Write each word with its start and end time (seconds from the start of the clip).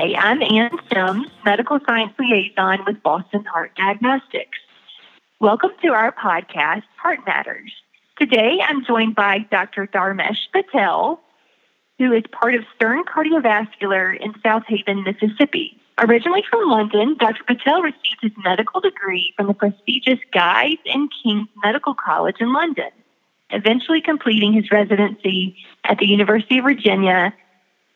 Hi, 0.00 0.14
I'm 0.16 0.40
Ann 0.40 0.70
Sims, 0.90 1.26
Medical 1.44 1.78
Science 1.86 2.14
Liaison 2.18 2.78
with 2.86 3.02
Boston 3.02 3.44
Heart 3.44 3.72
Diagnostics. 3.76 4.56
Welcome 5.40 5.72
to 5.82 5.88
our 5.88 6.10
podcast, 6.10 6.84
Heart 6.96 7.18
Matters. 7.26 7.70
Today 8.18 8.60
I'm 8.66 8.82
joined 8.82 9.14
by 9.14 9.40
Dr. 9.50 9.86
Dharmesh 9.86 10.38
Patel, 10.54 11.20
who 11.98 12.14
is 12.14 12.22
part 12.32 12.54
of 12.54 12.64
Stern 12.74 13.04
Cardiovascular 13.04 14.18
in 14.18 14.32
Southaven, 14.42 15.04
Mississippi. 15.04 15.78
Originally 15.98 16.44
from 16.48 16.70
London, 16.70 17.18
Dr. 17.18 17.44
Patel 17.44 17.82
received 17.82 18.22
his 18.22 18.32
medical 18.42 18.80
degree 18.80 19.34
from 19.36 19.48
the 19.48 19.54
prestigious 19.54 20.20
Guy's 20.32 20.78
and 20.86 21.10
King's 21.22 21.48
Medical 21.62 21.92
College 21.94 22.36
in 22.40 22.54
London, 22.54 22.88
eventually 23.50 24.00
completing 24.00 24.54
his 24.54 24.70
residency 24.70 25.58
at 25.84 25.98
the 25.98 26.06
University 26.06 26.56
of 26.56 26.64
Virginia 26.64 27.34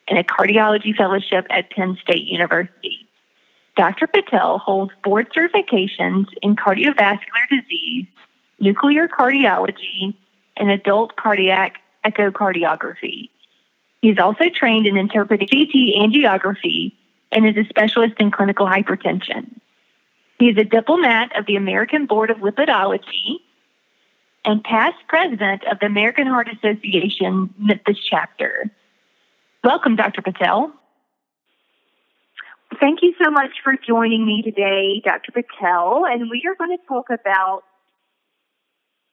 and 0.09 0.19
a 0.19 0.25
cardiology 0.25 0.95
fellowship 0.95 1.47
at 1.51 1.71
Penn 1.71 1.99
State 2.03 2.27
University. 2.27 3.09
Dr. 3.77 4.07
Patel 4.07 4.59
holds 4.59 4.93
board 5.03 5.33
certifications 5.33 6.27
in 6.43 6.57
cardiovascular 6.57 7.49
disease, 7.51 8.07
nuclear 8.61 9.09
cardiology, 9.09 10.15
and 10.57 10.71
adult 10.71 11.17
cardiac 11.17 11.81
echocardiography. 12.05 13.31
He's 14.01 14.19
also 14.19 14.49
trained 14.55 14.87
in 14.87 14.97
interpreting 14.97 15.49
CT 15.49 15.75
angiography 15.99 16.93
and 17.33 17.47
is 17.47 17.57
a 17.57 17.69
specialist 17.69 18.15
in 18.21 18.31
clinical 18.31 18.67
hypertension. 18.67 19.51
He 20.39 20.51
is 20.51 20.59
a 20.59 20.65
diplomat 20.65 21.37
of 21.37 21.47
the 21.47 21.57
American 21.57 22.07
Board 22.07 22.31
of 22.31 22.39
Lipidology 22.39 23.41
and 24.45 24.63
past 24.63 24.97
president 25.09 25.65
of 25.65 25.79
the 25.81 25.87
American 25.87 26.27
Heart 26.27 26.49
Association 26.53 27.53
Memphis 27.59 27.99
chapter. 27.99 28.71
Welcome, 29.65 29.97
Dr. 29.97 30.21
Patel. 30.21 30.75
Thank 32.81 32.99
you 33.01 33.15
so 33.23 33.31
much 33.31 33.49
for 33.65 33.73
joining 33.89 34.27
me 34.27 34.43
today, 34.43 35.01
Dr. 35.03 35.33
Patel. 35.33 36.05
And 36.05 36.29
we 36.29 36.43
are 36.47 36.55
going 36.55 36.77
to 36.77 36.85
talk 36.87 37.07
about 37.09 37.63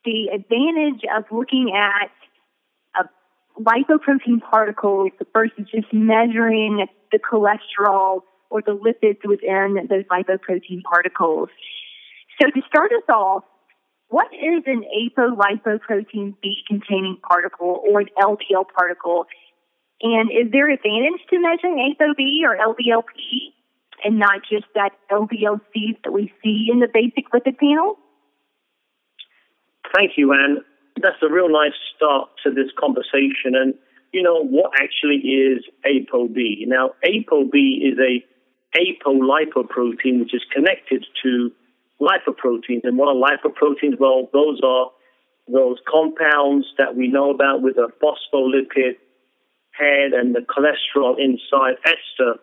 the 0.04 0.28
advantage 0.34 1.04
of 1.16 1.24
looking 1.32 1.72
at 1.74 2.12
lipoprotein 3.58 4.42
particles 4.42 5.12
versus 5.32 5.68
just 5.74 5.94
measuring 5.94 6.86
the 7.14 7.20
cholesterol 7.20 8.24
or 8.50 8.62
the 8.62 8.76
lipids 8.76 9.20
within 9.24 9.88
those 9.90 10.04
lipoprotein 10.12 10.84
particles. 10.84 11.48
So 12.42 12.50
to 12.50 12.62
start 12.68 12.92
us 12.92 13.08
off, 13.08 13.46
what 14.10 14.28
is 14.34 14.64
an 14.66 14.84
apolipoprotein 15.00 16.36
B 16.44 16.58
containing 16.68 17.20
particle 17.26 17.82
or 17.90 18.02
an 18.02 18.10
LDL 18.20 18.66
particle? 18.78 19.28
And 20.02 20.32
is 20.32 20.52
there 20.52 20.70
advantage 20.70 21.22
to 21.30 21.40
measuring 21.40 21.96
ApoB 21.96 22.44
or 22.44 22.58
LDLP 22.58 23.54
and 24.04 24.18
not 24.18 24.42
just 24.50 24.66
that 24.74 24.92
LDLC 25.12 26.02
that 26.04 26.12
we 26.12 26.34
see 26.44 26.70
in 26.72 26.80
the 26.80 26.88
basic 26.92 27.30
lipid 27.32 27.58
panel? 27.60 27.98
Thank 29.94 30.14
you, 30.18 30.34
Ann 30.34 30.64
that's 31.02 31.22
a 31.22 31.32
real 31.32 31.50
nice 31.50 31.74
start 31.96 32.30
to 32.44 32.52
this 32.52 32.72
conversation. 32.78 33.56
And, 33.56 33.74
you 34.12 34.22
know, 34.22 34.44
what 34.44 34.72
actually 34.80 35.18
is 35.18 35.64
ApoB? 35.86 36.68
Now, 36.68 36.92
ApoB 37.06 37.54
is 37.54 37.98
a 38.00 38.24
apolipoprotein, 38.78 40.20
which 40.20 40.34
is 40.34 40.44
connected 40.54 41.06
to 41.24 41.52
lipoproteins. 42.00 42.84
And 42.84 42.98
what 42.98 43.10
are 43.10 43.16
lipoproteins? 43.16 44.00
Well, 44.00 44.30
those 44.32 44.60
are 44.64 44.92
those 45.48 45.78
compounds 45.90 46.68
that 46.78 46.96
we 46.96 47.08
know 47.08 47.32
about 47.32 47.62
with 47.62 47.78
a 47.78 47.90
phospholipid 48.02 48.96
head 49.82 50.14
and 50.14 50.36
the 50.36 50.42
cholesterol 50.42 51.16
inside 51.18 51.76
ester. 51.86 52.40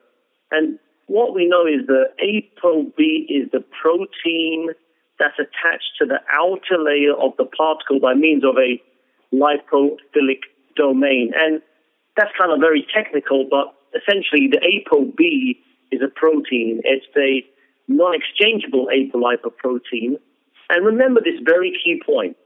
And 0.50 0.78
what 1.06 1.34
we 1.34 1.47
know 1.47 1.66
is 1.66 1.87
that 1.87 2.15
ApoB 2.21 2.99
is 3.28 3.50
the 3.53 3.65
protein 3.81 4.71
that's 5.19 5.38
attached 5.38 5.93
to 5.98 6.06
the 6.06 6.21
outer 6.32 6.82
layer 6.82 7.15
of 7.15 7.32
the 7.38 7.44
particle 7.44 8.00
by 8.00 8.15
means 8.15 8.44
of 8.44 8.56
a 8.56 8.81
lipophilic 9.34 10.43
domain. 10.77 11.32
And 11.37 11.62
that's 12.16 12.31
kind 12.38 12.53
of 12.53 12.60
very 12.60 12.87
technical, 12.94 13.47
but 13.48 13.75
essentially 13.94 14.48
the 14.48 14.60
ApoB 14.60 15.56
is 15.91 16.00
a 16.03 16.09
protein. 16.09 16.82
It's 16.84 17.06
a 17.16 17.44
non-exchangeable 17.88 18.88
apolipoprotein. 18.93 20.19
And 20.71 20.87
remember 20.87 21.21
this 21.21 21.41
very 21.43 21.72
key 21.82 22.00
point. 22.04 22.37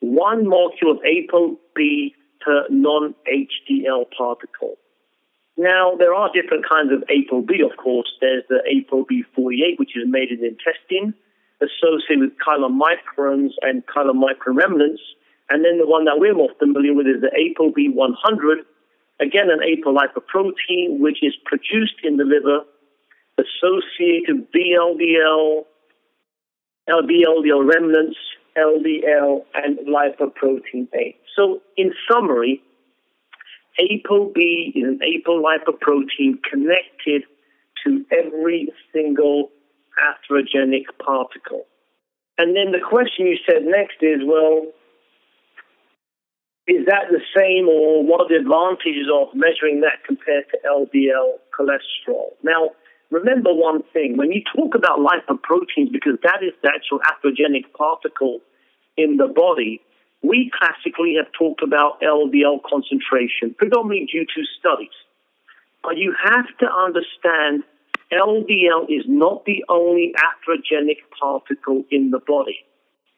One 0.00 0.48
molecule 0.48 0.92
of 0.92 0.98
ApoB 0.98 2.12
per 2.40 2.66
non-HDL 2.70 4.06
particle. 4.16 4.76
Now, 5.56 5.96
there 5.98 6.14
are 6.14 6.30
different 6.32 6.68
kinds 6.68 6.92
of 6.92 7.02
ApoB, 7.08 7.50
of 7.68 7.76
course. 7.76 8.10
There's 8.20 8.44
the 8.48 8.62
ApoB48, 8.62 9.78
which 9.78 9.96
is 9.96 10.04
made 10.06 10.30
in 10.30 10.40
the 10.40 10.54
intestine 10.54 11.14
associated 11.60 12.20
with 12.20 12.38
chylomicrons 12.38 13.50
and 13.62 13.84
chylomicron 13.86 14.54
remnants. 14.54 15.02
And 15.50 15.64
then 15.64 15.78
the 15.78 15.86
one 15.86 16.04
that 16.04 16.18
we're 16.18 16.34
more 16.34 16.54
familiar 16.58 16.94
with 16.94 17.06
is 17.06 17.20
the 17.20 17.32
ApoB100, 17.34 18.62
again 19.20 19.48
an 19.50 19.60
apolipoprotein 19.60 21.00
which 21.00 21.18
is 21.22 21.34
produced 21.44 21.98
in 22.04 22.18
the 22.18 22.24
liver, 22.24 22.62
associated 23.38 24.36
with 24.36 24.52
VLDL, 24.52 25.64
LDL 26.88 27.66
remnants, 27.66 28.18
LDL, 28.58 29.44
and 29.54 29.78
lipoprotein 29.86 30.88
A. 30.94 31.16
So, 31.36 31.60
in 31.76 31.92
summary, 32.10 32.62
ApoB 33.80 34.36
is 34.74 34.84
an 34.84 35.00
apolipoprotein 35.00 36.42
connected 36.50 37.22
to 37.84 38.04
every 38.10 38.68
single 38.92 39.50
atherogenic 39.98 40.86
particle. 41.04 41.64
And 42.38 42.56
then 42.56 42.72
the 42.72 42.82
question 42.82 43.26
you 43.26 43.38
said 43.46 43.62
next 43.64 43.98
is, 44.00 44.20
well, 44.24 44.66
is 46.66 46.86
that 46.86 47.08
the 47.10 47.20
same 47.34 47.68
or 47.68 48.04
what 48.04 48.20
are 48.20 48.28
the 48.28 48.36
advantages 48.36 49.08
of 49.08 49.28
measuring 49.34 49.80
that 49.80 50.04
compared 50.06 50.44
to 50.52 50.58
LDL 50.68 51.40
cholesterol? 51.56 52.36
Now, 52.44 52.70
remember 53.10 53.54
one 53.54 53.82
thing. 53.92 54.16
When 54.16 54.30
you 54.30 54.42
talk 54.54 54.74
about 54.74 55.00
lipoproteins, 55.00 55.90
because 55.90 56.18
that 56.22 56.42
is 56.42 56.52
the 56.62 56.68
actual 56.68 57.00
atherogenic 57.00 57.72
particle 57.76 58.40
in 58.98 59.16
the 59.16 59.28
body, 59.28 59.80
we 60.22 60.50
classically 60.58 61.14
have 61.16 61.32
talked 61.38 61.62
about 61.62 62.00
LDL 62.02 62.60
concentration, 62.68 63.54
predominantly 63.56 64.08
due 64.12 64.26
to 64.26 64.42
studies. 64.58 64.96
But 65.82 65.96
you 65.96 66.14
have 66.22 66.46
to 66.58 66.66
understand 66.66 67.62
LDL 68.12 68.84
is 68.88 69.04
not 69.06 69.44
the 69.44 69.64
only 69.68 70.12
atherogenic 70.16 70.98
particle 71.18 71.84
in 71.90 72.10
the 72.10 72.18
body. 72.18 72.58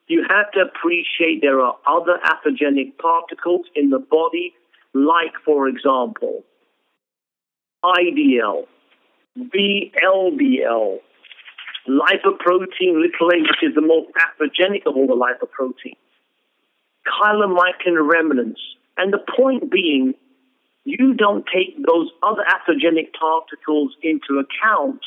You 0.09 0.27
have 0.29 0.51
to 0.53 0.61
appreciate 0.61 1.41
there 1.41 1.61
are 1.61 1.77
other 1.87 2.19
atherogenic 2.25 2.99
particles 2.99 3.67
in 3.75 3.91
the 3.91 4.01
body, 4.01 4.53
like, 4.93 5.35
for 5.45 5.69
example, 5.69 6.45
IDL, 7.85 8.67
VLDL, 9.39 10.99
lipoprotein 11.89 13.01
little 13.01 13.31
a, 13.31 13.41
which 13.41 13.63
is 13.63 13.75
the 13.75 13.81
most 13.81 14.11
atherogenic 14.15 14.87
of 14.87 14.97
all 14.97 15.07
the 15.07 15.15
lipoproteins, 15.15 15.97
chylomicron 17.07 18.09
remnants. 18.11 18.61
And 18.97 19.13
the 19.13 19.25
point 19.37 19.71
being, 19.71 20.15
you 20.85 21.15
don't 21.15 21.45
take 21.53 21.77
those 21.87 22.11
other 22.23 22.45
atherogenic 22.45 23.13
particles 23.19 23.95
into 24.03 24.43
account 24.43 25.01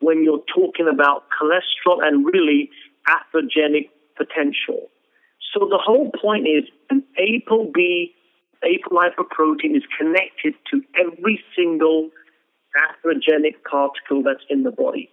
when 0.00 0.24
you're 0.24 0.42
talking 0.54 0.88
about 0.92 1.24
cholesterol 1.30 1.98
and 2.02 2.24
really 2.24 2.70
atherogenic 3.08 3.88
potential. 4.16 4.88
So 5.52 5.66
the 5.68 5.80
whole 5.82 6.10
point 6.20 6.46
is 6.46 6.64
an 6.90 7.02
ApoB, 7.18 8.12
apolipoprotein 8.62 9.76
is 9.76 9.82
connected 9.98 10.54
to 10.70 10.82
every 10.98 11.42
single 11.56 12.10
atherogenic 12.76 13.56
particle 13.68 14.22
that's 14.22 14.44
in 14.48 14.62
the 14.62 14.70
body. 14.70 15.10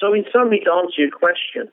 So 0.00 0.12
in 0.12 0.24
summary, 0.32 0.60
to 0.64 0.72
answer 0.72 1.02
your 1.02 1.10
question, 1.10 1.72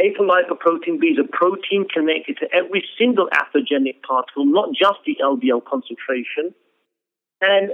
apolipoprotein 0.00 1.00
B 1.00 1.08
is 1.08 1.18
a 1.18 1.28
protein 1.28 1.86
connected 1.92 2.38
to 2.38 2.46
every 2.54 2.84
single 2.98 3.28
atherogenic 3.28 4.02
particle, 4.06 4.44
not 4.44 4.70
just 4.72 5.00
the 5.06 5.16
LDL 5.22 5.64
concentration, 5.64 6.54
and 7.40 7.72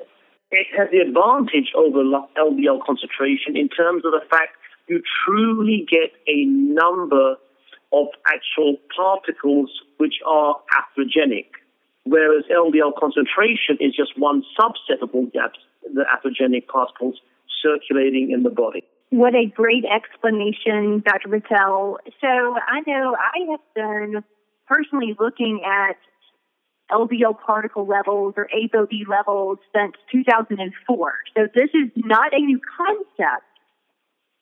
it 0.51 0.67
has 0.77 0.89
the 0.91 0.99
advantage 0.99 1.73
over 1.75 2.03
LDL 2.39 2.85
concentration 2.85 3.57
in 3.57 3.69
terms 3.69 4.05
of 4.05 4.13
the 4.13 4.23
fact 4.31 4.55
you 4.89 5.03
truly 5.25 5.87
get 5.91 6.13
a 6.29 6.45
number 6.47 7.35
of 7.93 8.07
actual 8.27 8.77
particles 8.95 9.71
which 9.99 10.15
are 10.27 10.57
atherogenic, 10.71 11.47
whereas 12.05 12.45
LDL 12.51 12.93
concentration 12.99 13.79
is 13.81 13.95
just 13.97 14.17
one 14.17 14.45
subset 14.59 15.03
of 15.03 15.11
all 15.13 15.27
the 15.33 16.05
atherogenic 16.05 16.67
particles 16.69 17.21
circulating 17.63 18.31
in 18.31 18.45
the 18.45 18.51
body. 18.51 18.85
What 19.11 19.35
a 19.35 19.47
great 19.47 19.85
explanation, 19.85 21.03
Dr. 21.05 21.29
Patel. 21.29 21.99
So 22.21 22.27
I 22.27 22.81
know 22.87 23.17
I 23.17 23.51
have 23.53 23.61
been 23.75 24.25
personally 24.67 25.15
looking 25.19 25.63
at 25.65 25.97
LDL 26.91 27.39
particle 27.45 27.87
levels 27.87 28.35
or 28.37 28.49
ApoB 28.55 29.09
levels 29.09 29.59
since 29.75 29.95
2004. 30.13 31.15
So 31.37 31.47
this 31.55 31.71
is 31.75 31.91
not 31.97 32.33
a 32.33 32.39
new 32.39 32.61
concept. 32.77 33.47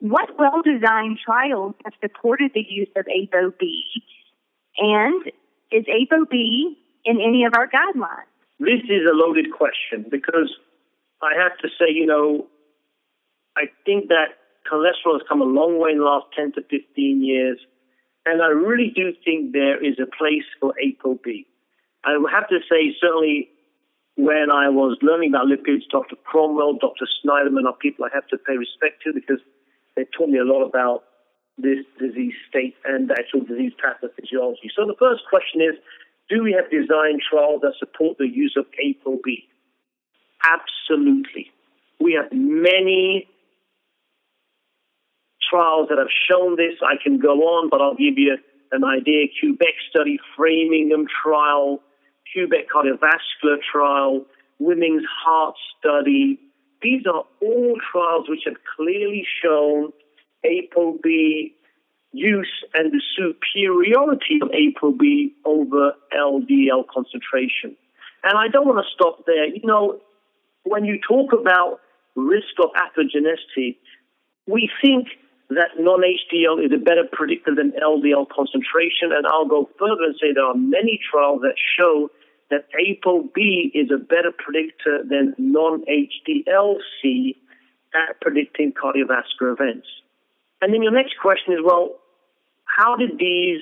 What 0.00 0.38
well 0.38 0.60
designed 0.62 1.18
trials 1.24 1.74
have 1.84 1.94
supported 2.00 2.52
the 2.54 2.64
use 2.68 2.88
of 2.96 3.06
ApoB? 3.06 3.62
And 4.78 5.24
is 5.70 5.84
ApoB 5.84 6.32
in 7.04 7.20
any 7.20 7.44
of 7.44 7.52
our 7.56 7.68
guidelines? 7.68 8.28
This 8.58 8.82
is 8.84 9.02
a 9.10 9.14
loaded 9.14 9.46
question 9.52 10.06
because 10.10 10.52
I 11.22 11.32
have 11.40 11.56
to 11.58 11.68
say, 11.68 11.92
you 11.92 12.06
know, 12.06 12.46
I 13.56 13.64
think 13.84 14.08
that 14.08 14.36
cholesterol 14.70 15.18
has 15.18 15.22
come 15.28 15.40
a 15.40 15.44
long 15.44 15.78
way 15.78 15.92
in 15.92 15.98
the 15.98 16.04
last 16.04 16.26
10 16.36 16.52
to 16.52 16.62
15 16.62 17.22
years, 17.22 17.58
and 18.26 18.42
I 18.42 18.48
really 18.48 18.92
do 18.94 19.12
think 19.24 19.52
there 19.52 19.82
is 19.82 19.98
a 20.00 20.06
place 20.06 20.46
for 20.60 20.74
ApoB. 20.82 21.44
I 22.04 22.16
have 22.32 22.48
to 22.48 22.58
say, 22.68 22.94
certainly 23.00 23.48
when 24.16 24.50
I 24.50 24.68
was 24.68 24.96
learning 25.02 25.30
about 25.30 25.46
lipids, 25.46 25.88
Dr. 25.90 26.16
Cromwell, 26.24 26.78
Dr. 26.80 27.06
Sniderman 27.20 27.66
are 27.66 27.74
people 27.74 28.04
I 28.04 28.08
have 28.14 28.26
to 28.28 28.38
pay 28.38 28.56
respect 28.56 29.02
to 29.04 29.12
because 29.12 29.40
they 29.96 30.04
taught 30.16 30.28
me 30.28 30.38
a 30.38 30.44
lot 30.44 30.64
about 30.64 31.04
this 31.58 31.84
disease 31.98 32.34
state 32.48 32.74
and 32.84 33.10
actual 33.10 33.40
disease 33.40 33.72
pathophysiology. 33.78 34.70
So 34.74 34.86
the 34.86 34.96
first 34.98 35.22
question 35.28 35.60
is, 35.60 35.76
do 36.28 36.42
we 36.42 36.52
have 36.52 36.70
design 36.70 37.18
trials 37.20 37.60
that 37.62 37.74
support 37.78 38.18
the 38.18 38.28
use 38.28 38.56
of 38.56 38.66
ApoB? 38.82 39.44
Absolutely. 40.42 41.50
We 42.00 42.18
have 42.20 42.32
many 42.32 43.28
trials 45.54 45.88
that 45.88 45.98
have 45.98 46.10
shown 46.28 46.56
this. 46.56 46.74
I 46.82 46.96
can 47.02 47.18
go 47.18 47.46
on, 47.46 47.68
but 47.70 47.80
I'll 47.80 47.94
give 47.94 48.18
you 48.18 48.36
an 48.72 48.82
idea. 48.84 49.26
Quebec 49.38 49.74
study, 49.88 50.18
Framingham 50.36 51.06
trial, 51.22 51.80
Quebec 52.32 52.66
cardiovascular 52.74 53.58
trial, 53.70 54.24
Women's 54.58 55.04
Heart 55.24 55.54
study. 55.78 56.40
These 56.82 57.02
are 57.06 57.24
all 57.40 57.76
trials 57.92 58.28
which 58.28 58.42
have 58.46 58.56
clearly 58.76 59.24
shown 59.42 59.92
ApoB 60.44 61.52
use 62.12 62.64
and 62.74 62.92
the 62.92 63.02
superiority 63.16 64.38
of 64.42 64.48
ApoB 64.50 65.32
over 65.44 65.92
LDL 66.16 66.84
concentration. 66.92 67.76
And 68.22 68.38
I 68.38 68.48
don't 68.48 68.66
want 68.66 68.84
to 68.84 68.90
stop 68.94 69.24
there. 69.26 69.46
You 69.46 69.62
know, 69.64 70.00
when 70.64 70.84
you 70.84 70.98
talk 71.06 71.32
about 71.32 71.80
risk 72.16 72.54
of 72.62 72.70
atherogenic, 72.74 73.76
we 74.46 74.70
think 74.82 75.08
that 75.50 75.76
non-HDL 75.78 76.64
is 76.64 76.72
a 76.72 76.78
better 76.78 77.04
predictor 77.10 77.54
than 77.54 77.72
LDL 77.72 78.28
concentration, 78.28 79.12
and 79.12 79.26
I'll 79.26 79.46
go 79.46 79.68
further 79.78 80.04
and 80.04 80.16
say 80.20 80.32
there 80.34 80.44
are 80.44 80.54
many 80.54 80.98
trials 81.10 81.42
that 81.42 81.54
show 81.78 82.10
that 82.50 82.66
ApoB 82.72 83.70
is 83.74 83.90
a 83.92 83.98
better 83.98 84.32
predictor 84.36 85.02
than 85.08 85.34
non-HDL-C 85.38 87.36
at 87.94 88.20
predicting 88.20 88.72
cardiovascular 88.72 89.52
events. 89.52 89.86
And 90.60 90.72
then 90.72 90.82
your 90.82 90.92
next 90.92 91.14
question 91.20 91.54
is, 91.54 91.60
well, 91.64 91.96
how 92.64 92.96
did 92.96 93.18
these 93.18 93.60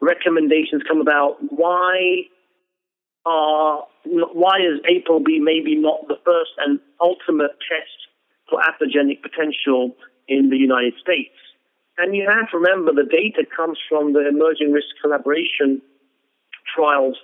recommendations 0.00 0.82
come 0.88 1.00
about? 1.00 1.36
Why 1.50 2.22
are 3.24 3.86
why 4.04 4.58
is 4.58 4.80
ApoB 4.82 5.40
maybe 5.40 5.76
not 5.76 6.08
the 6.08 6.16
first 6.24 6.50
and 6.58 6.80
ultimate 7.00 7.52
test 7.68 8.08
for 8.50 8.60
atherogenic 8.60 9.22
potential 9.22 9.94
in 10.28 10.50
the 10.50 10.56
United 10.56 10.94
States? 11.00 11.34
And 11.98 12.16
you 12.16 12.26
have 12.28 12.50
to 12.50 12.58
remember 12.58 12.92
the 12.92 13.08
data 13.08 13.44
comes 13.54 13.78
from 13.88 14.12
the 14.12 14.26
emerging 14.26 14.72
risk 14.72 14.88
collaboration 15.02 15.82
trials, 16.74 17.16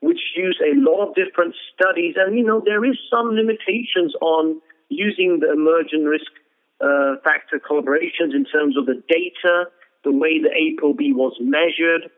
which 0.00 0.20
use 0.34 0.60
a 0.60 0.74
lot 0.74 1.08
of 1.08 1.14
different 1.14 1.54
studies. 1.72 2.14
And, 2.16 2.36
you 2.36 2.44
know, 2.44 2.60
there 2.64 2.84
is 2.84 2.98
some 3.10 3.34
limitations 3.34 4.14
on 4.20 4.60
using 4.88 5.40
the 5.40 5.52
emerging 5.52 6.04
risk 6.04 6.30
uh, 6.80 7.16
factor 7.24 7.58
collaborations 7.58 8.34
in 8.34 8.44
terms 8.44 8.76
of 8.76 8.86
the 8.86 9.02
data, 9.08 9.70
the 10.04 10.12
way 10.12 10.38
the 10.38 10.50
ApoB 10.50 11.14
was 11.14 11.34
measured, 11.40 12.10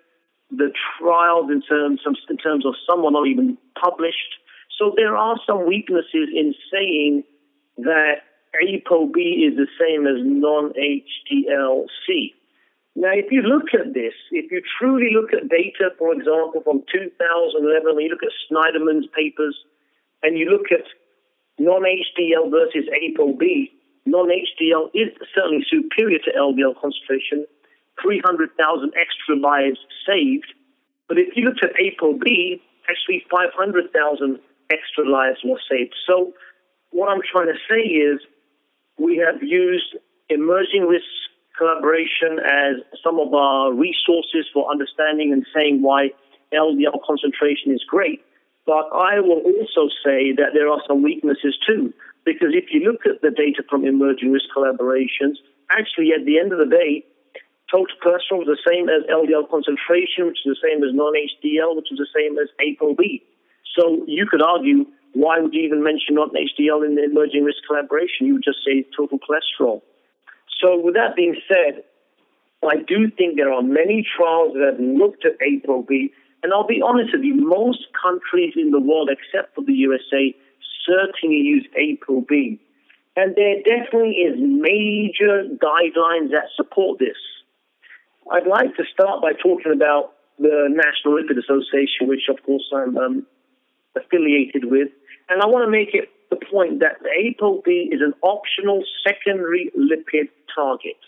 the 0.50 0.73
trials 0.99 1.50
in 1.50 1.62
terms 1.62 2.00
of, 2.06 2.17
in 2.29 2.37
terms 2.37 2.64
of 2.67 2.75
some 2.88 3.05
were 3.05 3.11
not 3.11 3.26
even 3.26 3.56
published. 3.81 4.41
So 4.79 4.93
there 4.96 5.17
are 5.17 5.37
some 5.46 5.67
weaknesses 5.67 6.29
in 6.34 6.55
saying 6.73 7.25
that 7.79 8.23
ApoB 8.56 9.16
is 9.16 9.56
the 9.56 9.68
same 9.78 10.06
as 10.06 10.22
non-HDL-C. 10.24 10.84
Now, 12.96 13.12
if 13.14 13.30
you 13.30 13.42
look 13.42 13.74
at 13.74 13.94
this, 13.94 14.14
if 14.32 14.50
you 14.50 14.62
truly 14.78 15.12
look 15.14 15.32
at 15.32 15.48
data, 15.48 15.90
for 15.98 16.12
example, 16.12 16.62
from 16.64 16.82
2011, 16.90 17.94
when 17.94 18.04
you 18.04 18.10
look 18.10 18.24
at 18.24 18.32
Sniderman's 18.50 19.06
papers, 19.14 19.54
and 20.22 20.36
you 20.36 20.50
look 20.50 20.72
at 20.72 20.84
non-HDL 21.58 22.50
versus 22.50 22.88
ApoB, 22.90 23.70
non-HDL 24.06 24.90
is 24.94 25.14
certainly 25.34 25.64
superior 25.70 26.18
to 26.24 26.32
LDL 26.32 26.74
concentration, 26.80 27.46
300,000 28.02 28.92
extra 28.98 29.36
lives 29.36 29.78
saved. 30.06 30.52
But 31.08 31.18
if 31.18 31.36
you 31.36 31.44
looked 31.44 31.62
at 31.62 31.74
ApoB, 31.78 32.60
actually 32.88 33.24
500,000 33.30 34.40
extra 34.70 35.08
lives 35.08 35.38
were 35.44 35.60
saved. 35.70 35.94
So 36.06 36.32
what 36.90 37.08
I'm 37.10 37.22
trying 37.30 37.46
to 37.46 37.58
say 37.68 37.80
is 37.86 38.20
we 38.98 39.16
have 39.24 39.42
used 39.42 39.96
emerging 40.28 40.86
risk 40.88 41.06
collaboration 41.56 42.38
as 42.38 42.78
some 43.02 43.18
of 43.18 43.34
our 43.34 43.72
resources 43.72 44.46
for 44.52 44.70
understanding 44.70 45.32
and 45.32 45.44
saying 45.54 45.82
why 45.82 46.10
LDL 46.54 47.02
concentration 47.06 47.72
is 47.72 47.82
great. 47.86 48.20
But 48.66 48.92
I 48.92 49.20
will 49.20 49.42
also 49.42 49.88
say 50.04 50.32
that 50.36 50.52
there 50.54 50.68
are 50.68 50.80
some 50.86 51.02
weaknesses 51.02 51.56
too, 51.66 51.92
because 52.24 52.52
if 52.52 52.68
you 52.70 52.84
look 52.84 53.06
at 53.06 53.22
the 53.22 53.30
data 53.30 53.64
from 53.68 53.84
emerging 53.84 54.30
risk 54.30 54.46
collaborations, 54.54 55.40
actually 55.70 56.12
at 56.12 56.24
the 56.24 56.38
end 56.38 56.52
of 56.52 56.58
the 56.58 56.68
day, 56.68 57.04
total 57.70 57.96
cholesterol 58.04 58.44
is 58.44 58.48
the 58.48 58.62
same 58.68 58.88
as 58.88 59.08
LDL 59.08 59.48
concentration, 59.50 60.28
which 60.28 60.40
is 60.44 60.56
the 60.56 60.62
same 60.62 60.84
as 60.84 60.92
non-HDL, 60.92 61.76
which 61.76 61.92
is 61.92 61.98
the 61.98 62.12
same 62.12 62.38
as 62.38 62.48
ApoB. 62.60 63.22
So 63.76 64.05
you 64.06 64.26
could 64.26 64.43
argue, 64.43 64.86
why 65.15 65.41
would 65.41 65.55
you 65.55 65.62
even 65.62 65.82
mention 65.82 66.15
non-HDL 66.15 66.84
in 66.84 66.94
the 66.94 67.05
emerging 67.05 67.44
risk 67.44 67.58
collaboration? 67.67 68.27
You 68.27 68.34
would 68.34 68.44
just 68.44 68.58
say 68.65 68.84
total 68.96 69.19
cholesterol. 69.19 69.82
So 70.60 70.79
with 70.79 70.94
that 70.94 71.17
being 71.17 71.36
said, 71.48 71.84
I 72.62 72.77
do 72.77 73.10
think 73.17 73.36
there 73.36 73.53
are 73.53 73.62
many 73.62 74.06
trials 74.17 74.55
that 74.55 74.74
have 74.74 74.81
looked 74.81 75.24
at 75.24 75.38
ApoB, 75.38 76.10
and 76.43 76.53
I'll 76.53 76.67
be 76.67 76.82
honest 76.82 77.10
with 77.12 77.22
you, 77.22 77.34
most 77.34 77.86
countries 78.00 78.55
in 78.56 78.70
the 78.70 78.81
world, 78.81 79.10
except 79.10 79.55
for 79.55 79.65
the 79.65 79.72
USA, 79.72 80.34
certainly 80.86 81.36
use 81.36 81.67
ApoB. 81.79 82.58
And 83.17 83.34
there 83.34 83.56
definitely 83.62 84.22
is 84.22 84.38
major 84.38 85.43
guidelines 85.58 86.31
that 86.31 86.50
support 86.56 86.98
this. 86.98 87.17
I'd 88.31 88.46
like 88.46 88.77
to 88.77 88.84
start 88.93 89.22
by 89.22 89.32
talking 89.32 89.72
about 89.72 90.12
the 90.38 90.69
National 90.70 91.19
Lipid 91.19 91.38
Association, 91.38 92.06
which 92.06 92.29
of 92.29 92.43
course 92.44 92.70
I'm 92.74 92.96
um, 92.96 93.27
affiliated 93.98 94.64
with. 94.64 94.88
And 95.28 95.43
I 95.43 95.46
want 95.46 95.67
to 95.67 95.70
make 95.70 95.94
it 95.94 96.08
the 96.31 96.36
point 96.36 96.81
that 96.81 96.98
the 97.02 97.10
ApoB 97.10 97.94
is 97.94 98.00
an 98.00 98.14
optional 98.22 98.82
secondary 99.06 99.70
lipid 99.78 100.28
target. 100.55 101.00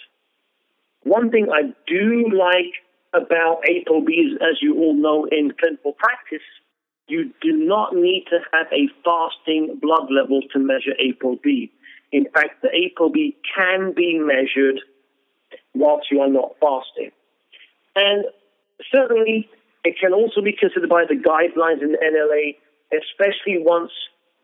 One 1.03 1.31
thing 1.31 1.49
I 1.53 1.73
do 1.87 2.29
like 2.37 2.75
about 3.13 3.63
ApoB 3.69 4.09
is, 4.09 4.39
as 4.41 4.59
you 4.61 4.77
all 4.79 4.95
know 4.95 5.27
in 5.31 5.53
clinical 5.59 5.93
practice, 5.93 6.47
you 7.09 7.33
do 7.43 7.53
not 7.53 7.95
need 7.95 8.27
to 8.31 8.39
have 8.53 8.67
a 8.73 8.89
fasting 9.05 9.79
blood 9.83 10.09
level 10.11 10.41
to 10.53 10.59
measure 10.59 10.95
ApoB. 11.03 11.71
In 12.13 12.27
fact, 12.33 12.63
the 12.63 12.69
ApoB 12.69 13.35
can 13.57 13.93
be 13.93 14.19
measured 14.19 14.81
whilst 15.75 16.11
you 16.11 16.21
are 16.21 16.29
not 16.29 16.55
fasting. 16.61 17.11
And 17.97 18.25
certainly, 18.93 19.49
it 19.85 19.99
can 19.99 20.13
also 20.13 20.41
be 20.41 20.53
considered 20.53 20.89
by 20.89 21.05
the 21.09 21.15
guidelines 21.15 21.83
in 21.83 21.93
the 21.93 21.99
NLA, 21.99 22.57
especially 22.93 23.59
once 23.59 23.93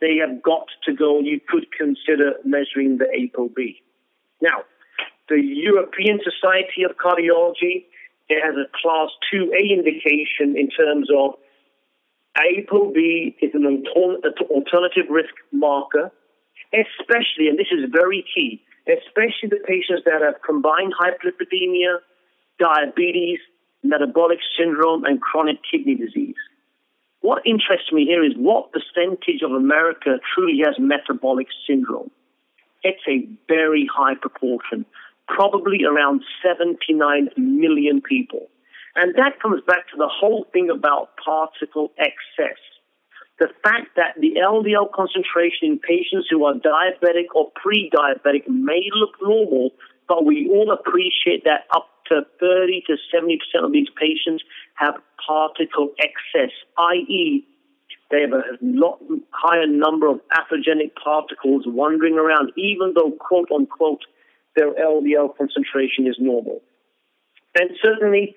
they 0.01 0.17
have 0.17 0.43
got 0.43 0.67
to 0.85 0.93
goal, 0.93 1.23
you 1.25 1.41
could 1.49 1.67
consider 1.73 2.35
measuring 2.45 2.99
the 2.99 3.07
ApoB. 3.07 3.77
Now, 4.41 4.63
the 5.29 5.41
European 5.41 6.21
Society 6.23 6.85
of 6.85 6.97
Cardiology 6.97 7.87
it 8.29 8.43
has 8.43 8.55
a 8.57 8.67
class 8.83 9.11
2A 9.33 9.71
indication 9.71 10.59
in 10.59 10.69
terms 10.71 11.09
of 11.17 11.35
ApoB 12.37 13.35
is 13.41 13.51
an 13.55 13.85
alternative 14.51 15.07
risk 15.09 15.33
marker, 15.53 16.11
especially, 16.75 17.49
and 17.49 17.59
this 17.59 17.71
is 17.71 17.89
very 17.93 18.25
key, 18.35 18.63
especially 18.89 19.49
the 19.49 19.63
patients 19.67 20.03
that 20.05 20.23
have 20.23 20.43
combined 20.45 20.93
hyperlipidemia, 21.01 21.99
diabetes, 22.59 23.39
metabolic 23.83 24.39
syndrome, 24.59 25.05
and 25.05 25.21
chronic 25.21 25.59
kidney 25.71 25.95
disease. 25.95 26.37
What 27.27 27.43
interests 27.45 27.91
me 27.91 28.05
here 28.05 28.23
is 28.23 28.35
what 28.37 28.71
percentage 28.71 29.43
of 29.43 29.51
America 29.51 30.21
truly 30.33 30.61
has 30.65 30.77
metabolic 30.79 31.49
syndrome. 31.67 32.13
It's 32.85 33.03
a 33.09 33.27
very 33.49 33.91
high 33.93 34.15
proportion, 34.15 34.87
probably 35.27 35.81
around 35.83 36.23
79 36.41 37.31
million 37.37 38.01
people. 38.01 38.47
And 38.95 39.13
that 39.17 39.43
comes 39.43 39.61
back 39.67 39.89
to 39.91 39.97
the 39.99 40.07
whole 40.07 40.47
thing 40.53 40.71
about 40.71 41.17
particle 41.19 41.91
excess. 41.99 42.63
The 43.41 43.49
fact 43.61 43.97
that 43.97 44.15
the 44.21 44.37
LDL 44.39 44.93
concentration 44.93 45.67
in 45.67 45.81
patients 45.81 46.29
who 46.31 46.45
are 46.45 46.55
diabetic 46.55 47.35
or 47.35 47.51
pre 47.57 47.91
diabetic 47.91 48.47
may 48.47 48.87
look 48.95 49.17
normal, 49.21 49.71
but 50.09 50.25
we 50.25 50.49
all 50.49 50.71
appreciate 50.73 51.45
that 51.45 51.65
up 51.75 51.89
to 52.09 52.23
30 52.41 52.85
to 52.87 52.97
70% 53.15 53.65
of 53.65 53.73
these 53.73 53.89
patients 54.01 54.45
have 54.75 54.95
particle 55.27 55.91
excess, 55.99 56.53
i.e., 56.79 57.45
they 58.11 58.21
have 58.21 58.33
a 58.33 58.43
lot 58.63 59.01
higher 59.31 59.67
number 59.67 60.09
of 60.09 60.21
atherogenic 60.31 60.93
particles 61.03 61.65
wandering 61.67 62.15
around, 62.15 62.53
even 62.57 62.95
though, 62.95 63.11
quote 63.11 63.49
unquote, 63.53 64.03
their 64.55 64.73
LDL 64.73 65.37
concentration 65.37 66.07
is 66.07 66.17
normal. 66.21 66.61
And 67.59 67.71
certainly, 67.83 68.37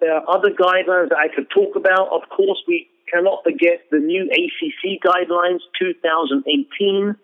there 0.00 0.14
are 0.14 0.24
other 0.28 0.50
guidelines 0.50 1.08
that 1.08 1.18
I 1.18 1.34
could 1.34 1.48
talk 1.48 1.76
about. 1.76 2.12
Of 2.12 2.28
course, 2.28 2.62
we 2.68 2.88
cannot 3.12 3.42
forget 3.44 3.84
the 3.90 3.98
new 3.98 4.24
ACC 4.24 5.00
guidelines 5.02 5.60
2018, 5.80 7.16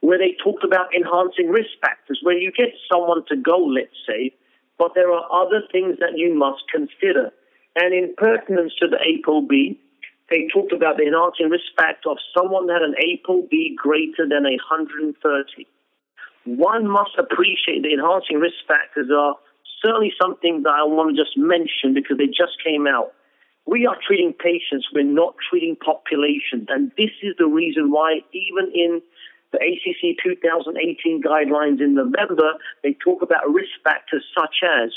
where 0.00 0.18
they 0.18 0.36
talked 0.42 0.64
about 0.64 0.94
enhancing 0.94 1.48
risk 1.48 1.70
factors, 1.80 2.20
where 2.22 2.36
you 2.36 2.50
get 2.52 2.72
someone 2.90 3.24
to 3.28 3.36
go, 3.36 3.58
let's 3.58 3.96
say, 4.08 4.32
but 4.78 4.92
there 4.94 5.12
are 5.12 5.28
other 5.30 5.60
things 5.70 5.98
that 6.00 6.16
you 6.16 6.34
must 6.34 6.64
consider. 6.72 7.30
And 7.76 7.92
in 7.92 8.14
pertinence 8.16 8.72
to 8.80 8.88
the 8.88 8.96
ApoB, 8.96 9.76
they 10.30 10.48
talked 10.52 10.72
about 10.72 10.96
the 10.96 11.04
enhancing 11.04 11.50
risk 11.50 11.68
factor 11.76 12.10
of 12.10 12.18
someone 12.36 12.66
that 12.66 12.80
had 12.80 12.88
an 12.88 12.96
ApoB 12.96 13.76
greater 13.76 14.24
than 14.26 14.44
130. 14.44 15.66
One 16.46 16.88
must 16.88 17.18
appreciate 17.18 17.82
the 17.82 17.92
enhancing 17.92 18.38
risk 18.38 18.56
factors 18.66 19.10
are 19.14 19.36
certainly 19.84 20.12
something 20.20 20.62
that 20.62 20.72
I 20.72 20.84
want 20.84 21.14
to 21.14 21.22
just 21.22 21.36
mention 21.36 21.92
because 21.92 22.16
they 22.16 22.26
just 22.26 22.56
came 22.64 22.86
out. 22.86 23.12
We 23.66 23.86
are 23.86 23.96
treating 24.00 24.32
patients, 24.32 24.88
we're 24.94 25.04
not 25.04 25.34
treating 25.50 25.76
populations. 25.76 26.66
And 26.68 26.90
this 26.96 27.12
is 27.22 27.34
the 27.38 27.46
reason 27.46 27.90
why, 27.90 28.20
even 28.32 28.72
in 28.74 29.02
the 29.52 29.58
ACC 29.58 30.16
2018 30.22 31.22
guidelines 31.22 31.80
in 31.80 31.94
November, 31.94 32.54
they 32.82 32.96
talk 33.04 33.22
about 33.22 33.50
risk 33.52 33.70
factors 33.82 34.24
such 34.36 34.56
as 34.62 34.90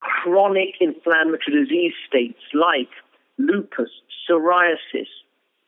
chronic 0.00 0.74
inflammatory 0.80 1.64
disease 1.64 1.92
states 2.06 2.40
like 2.54 2.90
lupus, 3.38 3.90
psoriasis, 4.28 5.08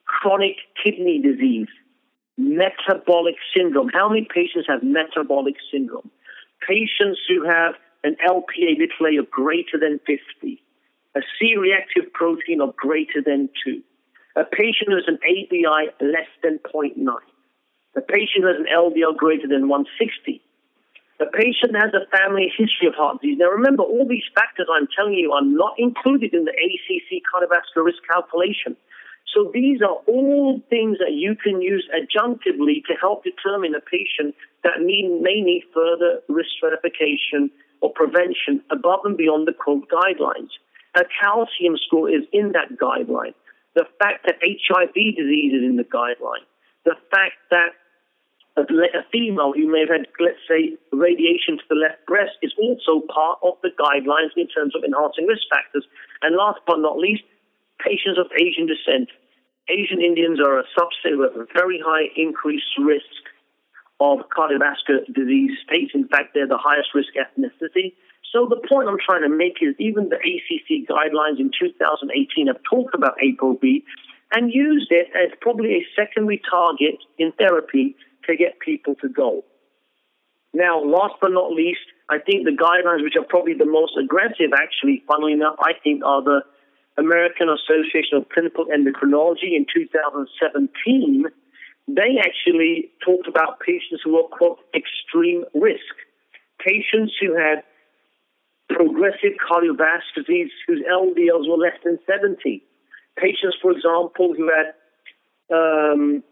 chronic 0.04 0.56
kidney 0.82 1.20
disease, 1.20 1.68
metabolic 2.36 3.34
syndrome. 3.54 3.90
How 3.92 4.08
many 4.08 4.26
patients 4.32 4.66
have 4.68 4.82
metabolic 4.82 5.56
syndrome? 5.72 6.10
Patients 6.66 7.20
who 7.28 7.44
have 7.44 7.74
an 8.04 8.16
LPA 8.26 8.78
little 8.78 9.20
of 9.20 9.30
greater 9.30 9.78
than 9.78 9.98
50, 10.06 10.62
a 11.16 11.20
C 11.38 11.56
reactive 11.56 12.12
protein 12.12 12.60
of 12.60 12.76
greater 12.76 13.20
than 13.24 13.48
2, 13.64 13.82
a 14.36 14.44
patient 14.44 14.88
who 14.88 14.96
has 14.96 15.08
an 15.08 15.18
ABI 15.24 15.90
less 16.00 16.28
than 16.42 16.58
0.9, 16.72 16.94
a 17.98 18.00
patient 18.00 18.46
has 18.46 18.56
an 18.62 18.70
LDL 18.70 19.16
greater 19.16 19.50
than 19.50 19.66
160, 19.66 20.40
the 21.18 21.26
patient 21.34 21.74
has 21.74 21.90
a 21.90 22.06
family 22.14 22.46
history 22.46 22.86
of 22.86 22.94
heart 22.94 23.20
disease. 23.20 23.42
Now, 23.42 23.50
remember, 23.50 23.82
all 23.82 24.06
these 24.06 24.26
factors 24.38 24.70
I'm 24.70 24.86
telling 24.94 25.18
you 25.18 25.32
are 25.34 25.42
not 25.42 25.74
included 25.76 26.32
in 26.32 26.46
the 26.46 26.54
ACC 26.54 27.26
cardiovascular 27.26 27.84
risk 27.84 27.98
calculation. 28.06 28.78
So 29.34 29.50
these 29.52 29.82
are 29.82 29.98
all 30.06 30.62
things 30.70 30.98
that 31.02 31.12
you 31.12 31.34
can 31.34 31.60
use 31.60 31.84
adjunctively 31.90 32.86
to 32.86 32.94
help 32.94 33.24
determine 33.24 33.74
a 33.74 33.82
patient 33.82 34.34
that 34.62 34.80
need, 34.80 35.10
may 35.20 35.42
need 35.42 35.64
further 35.74 36.22
risk 36.28 36.50
stratification 36.56 37.50
or 37.82 37.92
prevention 37.92 38.62
above 38.70 39.00
and 39.04 39.16
beyond 39.16 39.46
the 39.46 39.52
quote 39.52 39.90
guidelines. 39.90 40.54
A 40.94 41.02
calcium 41.20 41.76
score 41.84 42.08
is 42.08 42.22
in 42.32 42.52
that 42.52 42.78
guideline. 42.78 43.34
The 43.74 43.84
fact 43.98 44.24
that 44.26 44.36
HIV 44.40 44.94
disease 44.94 45.52
is 45.52 45.62
in 45.66 45.76
the 45.76 45.84
guideline. 45.84 46.46
The 46.84 46.96
fact 47.10 47.36
that 47.50 47.74
a 48.66 49.04
female 49.12 49.52
who 49.54 49.70
may 49.70 49.86
have 49.86 50.02
had, 50.02 50.06
let's 50.18 50.42
say, 50.48 50.74
radiation 50.90 51.58
to 51.58 51.64
the 51.68 51.78
left 51.78 52.02
breast 52.06 52.34
is 52.42 52.52
also 52.58 53.04
part 53.06 53.38
of 53.42 53.54
the 53.62 53.70
guidelines 53.78 54.34
in 54.36 54.48
terms 54.48 54.74
of 54.74 54.82
enhancing 54.82 55.26
risk 55.26 55.46
factors. 55.50 55.86
And 56.22 56.34
last 56.34 56.60
but 56.66 56.78
not 56.78 56.98
least, 56.98 57.22
patients 57.78 58.18
of 58.18 58.26
Asian 58.34 58.66
descent. 58.66 59.10
Asian 59.68 60.00
Indians 60.00 60.40
are 60.40 60.58
a 60.58 60.64
subset 60.74 61.14
with 61.18 61.36
a 61.36 61.46
very 61.52 61.78
high 61.84 62.08
increased 62.16 62.72
risk 62.80 63.22
of 64.00 64.26
cardiovascular 64.32 65.04
disease 65.12 65.52
states. 65.66 65.92
In 65.94 66.08
fact, 66.08 66.32
they're 66.34 66.48
the 66.48 66.58
highest 66.58 66.94
risk 66.94 67.12
ethnicity. 67.14 67.94
So 68.32 68.46
the 68.48 68.60
point 68.68 68.88
I'm 68.88 68.98
trying 68.98 69.22
to 69.22 69.28
make 69.28 69.58
is 69.60 69.74
even 69.78 70.08
the 70.08 70.16
ACC 70.16 70.88
guidelines 70.88 71.40
in 71.40 71.50
2018 71.52 72.46
have 72.46 72.60
talked 72.68 72.94
about 72.94 73.16
ApoB 73.18 73.82
and 74.32 74.52
used 74.52 74.92
it 74.92 75.08
as 75.16 75.32
probably 75.40 75.80
a 75.80 75.86
secondary 75.96 76.40
target 76.50 77.00
in 77.18 77.32
therapy 77.32 77.96
to 78.28 78.36
get 78.36 78.60
people 78.60 78.94
to 79.02 79.08
go. 79.08 79.44
Now, 80.54 80.82
last 80.82 81.14
but 81.20 81.30
not 81.30 81.52
least, 81.52 81.84
I 82.08 82.18
think 82.18 82.44
the 82.44 82.56
guidelines 82.56 83.02
which 83.02 83.16
are 83.16 83.26
probably 83.28 83.54
the 83.54 83.68
most 83.68 83.92
aggressive, 84.00 84.56
actually, 84.56 85.02
funnily 85.06 85.32
enough, 85.32 85.56
I 85.60 85.72
think 85.82 86.02
are 86.04 86.22
the 86.22 86.40
American 86.96 87.48
Association 87.48 88.16
of 88.16 88.28
Clinical 88.30 88.66
Endocrinology 88.66 89.54
in 89.54 89.66
2017. 89.72 91.24
They 91.86 92.18
actually 92.20 92.90
talked 93.04 93.28
about 93.28 93.60
patients 93.60 94.02
who 94.04 94.14
were, 94.14 94.28
quote, 94.28 94.58
extreme 94.74 95.44
risk. 95.54 95.94
Patients 96.58 97.12
who 97.20 97.36
had 97.36 97.62
progressive 98.68 99.36
cardiovascular 99.40 100.26
disease 100.26 100.50
whose 100.66 100.82
LDLs 100.90 101.48
were 101.48 101.56
less 101.56 101.78
than 101.84 101.98
70. 102.06 102.62
Patients, 103.16 103.56
for 103.62 103.72
example, 103.72 104.34
who 104.36 104.50
had 104.50 104.74
um, 105.54 106.22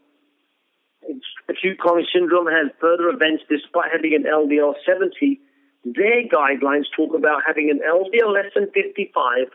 acute 1.49 1.79
coronary 1.81 2.09
syndrome 2.13 2.47
has 2.47 2.71
further 2.81 3.09
events 3.09 3.45
despite 3.49 3.93
having 3.93 4.15
an 4.15 4.25
LDL 4.25 4.75
70. 4.85 5.41
Their 5.85 6.27
guidelines 6.27 6.87
talk 6.97 7.15
about 7.15 7.43
having 7.47 7.71
an 7.71 7.81
LDL 7.81 8.33
less 8.35 8.51
than 8.55 8.67
55, 8.75 9.49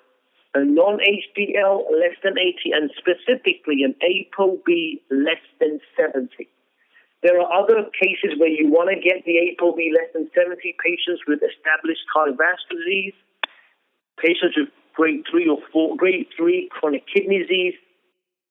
a 0.56 0.64
non 0.64 1.00
HDL 1.00 1.92
less 1.92 2.16
than 2.24 2.38
80, 2.38 2.72
and 2.74 2.92
specifically 2.98 3.84
an 3.84 3.96
ApoB 4.00 5.02
less 5.10 5.44
than 5.60 5.80
70. 5.98 6.48
There 7.24 7.40
are 7.40 7.54
other 7.54 7.86
cases 8.02 8.40
where 8.40 8.50
you 8.50 8.72
want 8.72 8.90
to 8.90 8.98
get 8.98 9.26
the 9.26 9.38
ApoB 9.54 9.78
less 9.94 10.10
than 10.14 10.30
70 10.34 10.58
patients 10.84 11.22
with 11.28 11.40
established 11.44 12.02
cardiovascular 12.10 12.82
disease, 12.82 13.14
patients 14.18 14.58
with 14.58 14.70
grade 14.96 15.24
3 15.30 15.48
or 15.50 15.60
4, 15.72 15.98
grade 15.98 16.28
3 16.36 16.70
chronic 16.72 17.04
kidney 17.14 17.40
disease, 17.40 17.76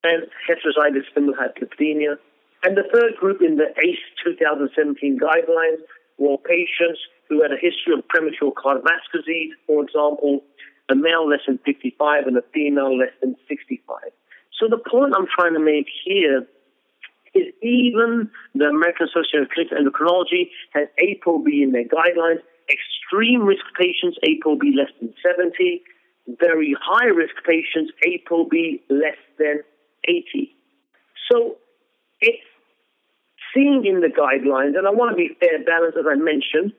and 0.04 0.24
heterozygous 0.48 1.04
familial 1.12 1.36
hyperlipidemia. 1.36 2.16
And 2.62 2.76
the 2.76 2.84
third 2.92 3.16
group 3.16 3.40
in 3.40 3.56
the 3.56 3.72
ACE 3.78 4.04
2017 4.24 5.18
guidelines 5.18 5.80
were 6.18 6.36
patients 6.36 7.00
who 7.28 7.42
had 7.42 7.52
a 7.52 7.56
history 7.56 7.94
of 7.96 8.06
premature 8.08 8.52
cardiovascular 8.52 9.24
disease, 9.24 9.54
for 9.66 9.82
example, 9.82 10.42
a 10.90 10.94
male 10.94 11.28
less 11.28 11.40
than 11.46 11.58
55 11.64 12.26
and 12.26 12.36
a 12.36 12.42
female 12.52 12.98
less 12.98 13.14
than 13.22 13.36
65. 13.48 13.96
So 14.58 14.68
the 14.68 14.76
point 14.76 15.14
I'm 15.16 15.26
trying 15.26 15.54
to 15.54 15.60
make 15.60 15.86
here 16.04 16.46
is 17.32 17.46
even 17.62 18.28
the 18.54 18.66
American 18.66 19.06
Association 19.06 19.42
of 19.42 19.48
Clinical 19.50 19.78
Endocrinology 19.78 20.50
has 20.74 20.88
ApoB 21.00 21.46
in 21.46 21.72
their 21.72 21.84
guidelines. 21.84 22.42
Extreme 22.68 23.42
risk 23.42 23.64
patients, 23.78 24.18
ApoB 24.26 24.62
less 24.76 24.90
than 25.00 25.14
70. 25.22 25.82
Very 26.38 26.76
high 26.80 27.06
risk 27.06 27.34
patients, 27.46 27.92
ApoB 28.06 28.80
less 28.90 29.18
than 29.38 29.62
80. 30.06 30.54
So 31.30 31.56
it's 32.20 32.42
seeing 33.54 33.84
in 33.84 34.00
the 34.00 34.12
guidelines, 34.12 34.76
and 34.76 34.86
I 34.86 34.90
want 34.90 35.10
to 35.10 35.16
be 35.16 35.36
fair 35.40 35.62
balanced 35.64 35.98
as 35.98 36.06
I 36.08 36.16
mentioned, 36.16 36.72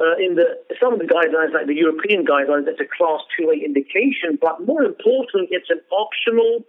uh, 0.00 0.18
in 0.18 0.34
the 0.34 0.58
some 0.80 0.92
of 0.92 0.98
the 0.98 1.06
guidelines, 1.06 1.54
like 1.54 1.66
the 1.66 1.78
European 1.78 2.26
guidelines, 2.26 2.66
that's 2.66 2.82
a 2.82 2.90
class 2.90 3.22
2A 3.38 3.62
indication, 3.62 4.38
but 4.40 4.66
more 4.66 4.82
importantly, 4.82 5.46
it's 5.50 5.70
an 5.70 5.80
optional 5.94 6.66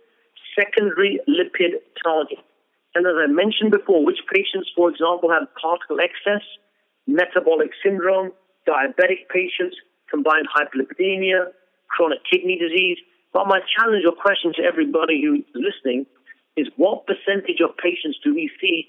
secondary 0.53 1.19
lipid 1.27 1.81
target. 2.03 2.39
And 2.93 3.05
as 3.05 3.17
I 3.17 3.27
mentioned 3.27 3.72
before, 3.72 4.05
which 4.05 4.22
patients, 4.31 4.69
for 4.75 4.89
example, 4.89 5.29
have 5.34 5.50
particle 5.60 6.00
excess, 6.00 6.45
metabolic 7.07 7.72
syndrome, 7.84 8.31
diabetic 8.67 9.27
patients, 9.34 9.75
combined 10.10 10.48
hyperlipidemia, 10.48 11.51
chronic 11.89 12.19
kidney 12.29 12.57
disease. 12.57 12.98
But 13.34 13.48
my 13.48 13.60
challenge 13.75 14.05
or 14.05 14.15
question 14.15 14.53
to 14.55 14.63
everybody 14.63 15.22
who's 15.22 15.43
listening 15.53 16.05
is 16.55 16.67
what 16.77 17.05
percentage 17.05 17.60
of 17.60 17.75
patients 17.75 18.17
do 18.24 18.34
we 18.34 18.50
see 18.62 18.88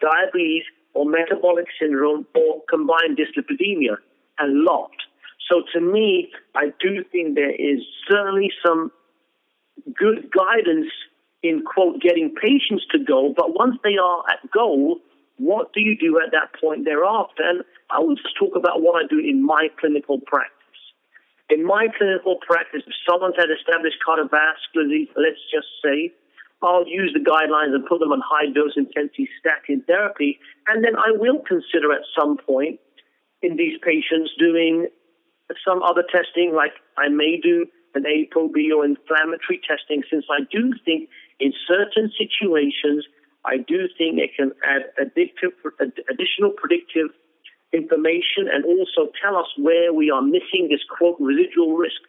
diabetes 0.00 0.64
or 0.94 1.04
metabolic 1.06 1.66
syndrome 1.80 2.26
or 2.34 2.62
combined 2.68 3.18
dyslipidemia? 3.18 3.96
A 4.40 4.46
lot. 4.46 4.90
So 5.50 5.62
to 5.74 5.80
me, 5.80 6.30
I 6.54 6.72
do 6.80 7.04
think 7.10 7.34
there 7.34 7.54
is 7.54 7.80
certainly 8.10 8.50
some 8.64 8.90
good 9.96 10.30
guidance 10.30 10.90
in 11.42 11.62
quote 11.62 12.00
getting 12.00 12.34
patients 12.40 12.86
to 12.92 12.98
goal, 12.98 13.34
but 13.36 13.54
once 13.54 13.76
they 13.82 13.96
are 13.98 14.22
at 14.30 14.50
goal, 14.50 15.00
what 15.38 15.72
do 15.72 15.80
you 15.80 15.98
do 15.98 16.20
at 16.22 16.30
that 16.30 16.54
point 16.60 16.84
thereafter? 16.84 17.42
And 17.42 17.64
I 17.90 17.98
will 17.98 18.14
just 18.14 18.36
talk 18.38 18.54
about 18.54 18.80
what 18.80 19.02
I 19.02 19.06
do 19.08 19.18
in 19.18 19.44
my 19.44 19.68
clinical 19.80 20.20
practice. 20.20 20.58
In 21.50 21.66
my 21.66 21.88
clinical 21.98 22.38
practice, 22.46 22.82
if 22.86 22.94
someone's 23.08 23.34
had 23.36 23.50
established 23.50 23.98
cardiovascular 24.06 24.86
disease, 24.86 25.08
let's 25.18 25.42
just 25.52 25.68
say, 25.84 26.14
I'll 26.62 26.86
use 26.86 27.12
the 27.12 27.20
guidelines 27.20 27.74
and 27.74 27.84
put 27.86 28.00
them 28.00 28.12
on 28.12 28.22
high 28.24 28.50
dose 28.52 28.76
intensity 28.76 29.28
statin 29.38 29.82
therapy. 29.86 30.38
And 30.68 30.84
then 30.84 30.96
I 30.96 31.10
will 31.12 31.40
consider 31.40 31.92
at 31.92 32.02
some 32.18 32.38
point 32.38 32.80
in 33.42 33.56
these 33.56 33.78
patients 33.82 34.30
doing 34.38 34.86
some 35.66 35.82
other 35.82 36.04
testing, 36.10 36.54
like 36.54 36.72
I 36.96 37.08
may 37.08 37.38
do 37.42 37.66
an 37.94 38.04
ApoB 38.04 38.56
or 38.74 38.84
inflammatory 38.84 39.60
testing, 39.68 40.02
since 40.08 40.24
I 40.30 40.44
do 40.50 40.72
think 40.84 41.10
in 41.40 41.52
certain 41.68 42.10
situations, 42.16 43.04
I 43.44 43.58
do 43.58 43.88
think 43.98 44.18
it 44.18 44.30
can 44.36 44.52
add 44.64 44.88
addictive, 44.96 45.52
additional 46.08 46.52
predictive 46.56 47.10
information 47.72 48.48
and 48.52 48.64
also 48.64 49.10
tell 49.20 49.36
us 49.36 49.48
where 49.58 49.92
we 49.92 50.10
are 50.10 50.22
missing 50.22 50.68
this 50.70 50.84
quote 50.88 51.16
residual 51.18 51.76
risk. 51.76 52.00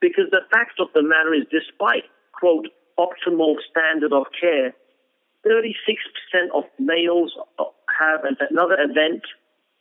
Because 0.00 0.30
the 0.30 0.42
fact 0.50 0.78
of 0.78 0.88
the 0.94 1.02
matter 1.02 1.32
is, 1.34 1.46
despite 1.50 2.04
quote 2.38 2.66
optimal 2.98 3.56
standard 3.70 4.12
of 4.12 4.26
care, 4.38 4.74
36% 5.46 6.50
of 6.54 6.64
males 6.78 7.32
have 7.98 8.20
another 8.50 8.76
event 8.78 9.22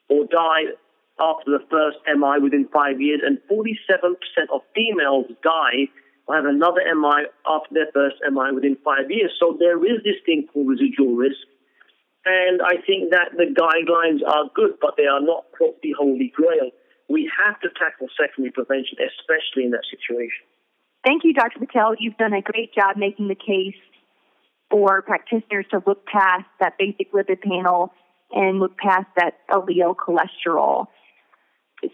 or 0.10 0.26
die 0.26 0.74
after 1.20 1.52
the 1.52 1.64
first 1.70 1.98
MI 2.08 2.42
within 2.42 2.68
five 2.74 3.00
years, 3.00 3.22
and 3.24 3.38
47% 3.50 4.16
of 4.52 4.62
females 4.74 5.28
die 5.44 5.88
or 6.26 6.36
have 6.36 6.46
another 6.46 6.82
MI 6.96 7.30
after 7.48 7.74
their 7.74 7.92
first 7.94 8.18
MI 8.28 8.52
within 8.54 8.78
five 8.84 9.10
years. 9.10 9.32
So 9.40 9.56
there 9.60 9.78
is 9.86 10.04
this 10.04 10.18
thing 10.26 10.48
called 10.52 10.70
residual 10.70 11.16
risk. 11.16 11.46
And 12.26 12.62
I 12.62 12.78
think 12.86 13.12
that 13.12 13.34
the 13.34 13.50
guidelines 13.50 14.22
are 14.28 14.46
good, 14.54 14.78
but 14.80 14.94
they 14.98 15.06
are 15.06 15.22
not 15.22 15.46
the 15.60 15.94
holy 15.98 16.32
grail. 16.36 16.70
We 17.10 17.30
have 17.38 17.60
to 17.62 17.70
tackle 17.78 18.08
secondary 18.14 18.52
prevention, 18.52 18.98
especially 19.02 19.66
in 19.66 19.72
that 19.72 19.86
situation. 19.90 20.46
Thank 21.06 21.24
you, 21.24 21.34
Dr. 21.34 21.60
Patel. 21.60 21.96
You've 22.00 22.18
done 22.18 22.34
a 22.34 22.42
great 22.42 22.74
job 22.74 22.96
making 22.98 23.28
the 23.28 23.36
case 23.36 23.80
for 24.70 25.02
practitioners 25.02 25.66
to 25.72 25.82
look 25.86 26.06
past 26.06 26.46
that 26.60 26.78
basic 26.78 27.12
lipid 27.12 27.42
panel 27.42 27.92
and 28.32 28.60
look 28.60 28.78
past 28.78 29.08
that 29.18 29.34
LDL 29.50 29.96
cholesterol. 29.96 30.88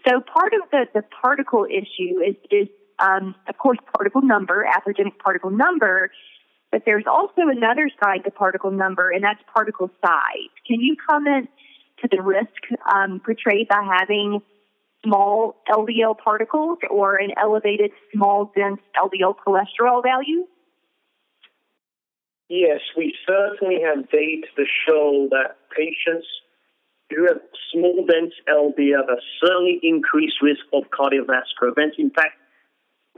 So 0.06 0.20
part 0.20 0.52
of 0.52 0.70
the, 0.70 0.86
the 0.94 1.02
particle 1.22 1.64
issue 1.64 2.20
is, 2.20 2.36
is 2.50 2.68
um, 2.98 3.34
of 3.48 3.56
course, 3.58 3.78
particle 3.96 4.22
number, 4.22 4.66
atherogenic 4.66 5.18
particle 5.18 5.50
number, 5.50 6.10
but 6.70 6.82
there's 6.84 7.04
also 7.10 7.48
another 7.48 7.90
side 8.02 8.24
to 8.24 8.30
particle 8.30 8.70
number, 8.70 9.10
and 9.10 9.24
that's 9.24 9.40
particle 9.52 9.90
size. 10.04 10.52
Can 10.66 10.80
you 10.80 10.96
comment 11.08 11.48
to 12.02 12.08
the 12.10 12.22
risk 12.22 12.82
um, 12.94 13.20
portrayed 13.24 13.68
by 13.68 13.82
having 13.98 14.40
small 15.08 15.56
LDL 15.68 16.16
particles 16.18 16.78
or 16.90 17.16
an 17.16 17.30
elevated 17.40 17.90
small 18.12 18.52
dense 18.54 18.80
LDL 18.96 19.34
cholesterol 19.46 20.02
value? 20.02 20.44
Yes, 22.48 22.80
we 22.96 23.14
certainly 23.26 23.80
have 23.82 24.10
data 24.10 24.46
to 24.56 24.64
show 24.86 25.28
that 25.30 25.56
patients 25.76 26.26
who 27.10 27.26
have 27.26 27.40
small 27.72 28.06
dense 28.06 28.34
LDL 28.48 28.96
have 28.96 29.08
a 29.08 29.20
certainly 29.42 29.80
increased 29.82 30.36
risk 30.42 30.60
of 30.72 30.84
cardiovascular 30.90 31.72
events. 31.72 31.96
In 31.98 32.10
fact, 32.10 32.34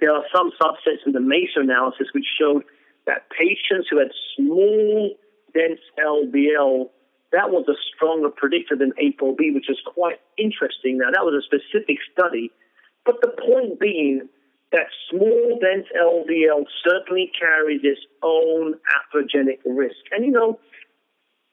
there 0.00 0.12
are 0.12 0.25
some 0.35 0.50
subsets 0.61 1.06
in 1.06 1.12
the 1.12 1.20
MESA 1.20 1.61
analysis 1.61 2.09
which 2.12 2.26
showed 2.40 2.64
that 3.06 3.28
patients 3.30 3.88
who 3.90 3.99
had 3.99 4.11
small 4.37 5.14
dense 5.54 5.80
LDL 5.99 6.91
that 7.32 7.50
was 7.50 7.66
a 7.69 7.78
stronger 7.95 8.28
predictor 8.28 8.76
than 8.76 8.93
ApoB, 8.99 9.54
which 9.54 9.71
is 9.71 9.78
quite 9.86 10.19
interesting. 10.36 10.99
Now, 10.99 11.10
that 11.14 11.25
was 11.25 11.38
a 11.38 11.47
specific 11.47 11.99
study. 12.12 12.50
But 13.04 13.21
the 13.23 13.30
point 13.30 13.78
being 13.78 14.28
that 14.73 14.86
small, 15.10 15.58
dense 15.60 15.86
LDL 15.95 16.64
certainly 16.86 17.30
carries 17.38 17.80
its 17.82 18.00
own 18.23 18.75
atherogenic 18.86 19.58
risk. 19.64 19.99
And, 20.10 20.25
you 20.25 20.32
know, 20.32 20.58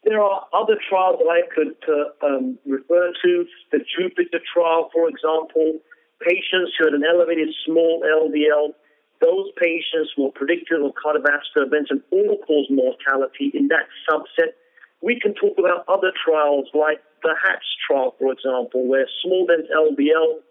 there 0.03 0.21
are 0.21 0.45
other 0.53 0.77
trials 0.89 1.17
that 1.19 1.29
I 1.29 1.41
could 1.53 1.75
uh, 1.85 2.25
um, 2.25 2.57
refer 2.65 3.13
to. 3.23 3.45
The 3.71 3.79
Jupiter 3.97 4.39
trial, 4.53 4.89
for 4.93 5.09
example, 5.09 5.79
patients 6.21 6.73
who 6.77 6.85
had 6.85 6.93
an 6.93 7.03
elevated 7.03 7.49
small 7.65 8.01
LDL, 8.01 8.73
those 9.21 9.49
patients 9.57 10.13
were 10.17 10.31
predictive 10.33 10.81
of 10.81 10.93
cardiovascular 10.93 11.65
events 11.65 11.89
and 11.89 12.01
all-cause 12.11 12.67
mortality 12.69 13.51
in 13.53 13.67
that 13.69 13.89
subset 14.09 14.53
we 15.01 15.19
can 15.19 15.33
talk 15.33 15.57
about 15.57 15.85
other 15.87 16.11
trials 16.25 16.67
like 16.73 17.01
the 17.23 17.35
HATS 17.43 17.65
trial, 17.87 18.15
for 18.19 18.31
example, 18.31 18.87
where 18.87 19.07
small 19.23 19.45
dense 19.45 19.67
LDL 19.73 20.41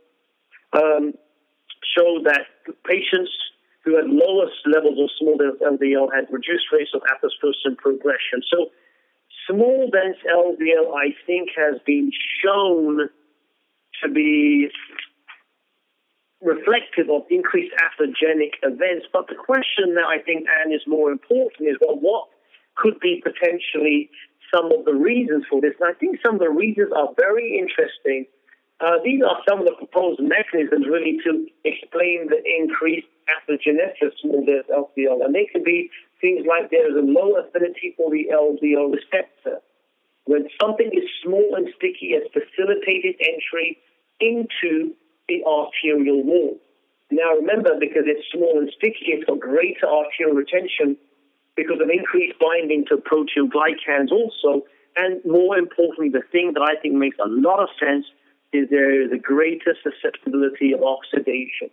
um, 0.72 1.12
show 1.96 2.20
that 2.24 2.46
patients 2.84 3.30
who 3.84 3.96
had 3.96 4.06
lowest 4.06 4.58
levels 4.66 4.98
of 4.98 5.10
small 5.18 5.36
dense 5.38 5.58
LDL 5.62 6.08
had 6.14 6.26
reduced 6.30 6.66
rates 6.72 6.90
of 6.94 7.02
atherosclerosis 7.02 7.76
progression. 7.78 8.42
So 8.50 8.70
small 9.48 9.88
dense 9.90 10.18
LDL, 10.26 10.94
I 10.94 11.14
think, 11.26 11.50
has 11.56 11.80
been 11.86 12.10
shown 12.42 13.08
to 14.02 14.08
be 14.10 14.68
reflective 16.42 17.08
of 17.10 17.22
increased 17.30 17.74
atherogenic 17.78 18.58
events. 18.62 19.06
But 19.12 19.28
the 19.28 19.34
question 19.34 19.94
that 19.94 20.04
I 20.04 20.20
think, 20.22 20.46
Ann, 20.60 20.72
is 20.72 20.82
more 20.86 21.10
important 21.10 21.68
is, 21.68 21.76
well, 21.80 21.98
what 21.98 22.28
could 22.76 23.00
be 23.00 23.22
potentially 23.24 24.10
some 24.54 24.72
of 24.72 24.84
the 24.84 24.94
reasons 24.94 25.44
for 25.50 25.60
this. 25.60 25.74
And 25.80 25.88
I 25.88 25.94
think 25.98 26.18
some 26.24 26.34
of 26.34 26.40
the 26.40 26.50
reasons 26.50 26.92
are 26.96 27.08
very 27.16 27.58
interesting. 27.58 28.26
Uh, 28.80 29.00
these 29.04 29.22
are 29.22 29.40
some 29.48 29.60
of 29.60 29.66
the 29.66 29.74
proposed 29.78 30.20
mechanisms 30.20 30.86
really 30.86 31.18
to 31.24 31.46
explain 31.64 32.28
the 32.28 32.40
increased 32.44 33.08
pathogenesis 33.24 34.12
of 34.24 34.44
the 34.44 34.62
LDL. 34.68 35.24
And 35.24 35.34
they 35.34 35.46
can 35.50 35.64
be 35.64 35.90
things 36.20 36.46
like 36.46 36.70
there 36.70 36.88
is 36.88 36.96
a 36.96 37.06
low 37.06 37.36
affinity 37.40 37.94
for 37.96 38.10
the 38.10 38.28
LDL 38.32 38.92
receptor. 38.92 39.60
When 40.26 40.48
something 40.60 40.90
is 40.92 41.08
small 41.22 41.54
and 41.56 41.68
sticky, 41.76 42.12
it's 42.18 42.28
facilitated 42.34 43.16
entry 43.22 43.78
into 44.20 44.92
the 45.28 45.42
arterial 45.44 46.22
wall. 46.22 46.58
Now 47.10 47.34
remember, 47.34 47.78
because 47.78 48.04
it's 48.06 48.26
small 48.32 48.58
and 48.58 48.70
sticky, 48.76 49.14
it's 49.14 49.24
got 49.24 49.40
greater 49.40 49.86
arterial 49.86 50.34
retention 50.34 50.98
because 51.56 51.80
of 51.80 51.88
increased 51.90 52.38
binding 52.38 52.84
to 52.88 52.96
proteoglycans 52.96 54.12
also. 54.12 54.64
And 54.96 55.20
more 55.24 55.58
importantly, 55.58 56.10
the 56.10 56.22
thing 56.30 56.52
that 56.54 56.62
I 56.62 56.80
think 56.80 56.94
makes 56.94 57.16
a 57.18 57.28
lot 57.28 57.60
of 57.60 57.68
sense 57.80 58.06
is 58.52 58.68
there 58.70 59.02
is 59.02 59.10
a 59.12 59.18
greater 59.18 59.74
susceptibility 59.82 60.72
of 60.72 60.82
oxidation. 60.82 61.68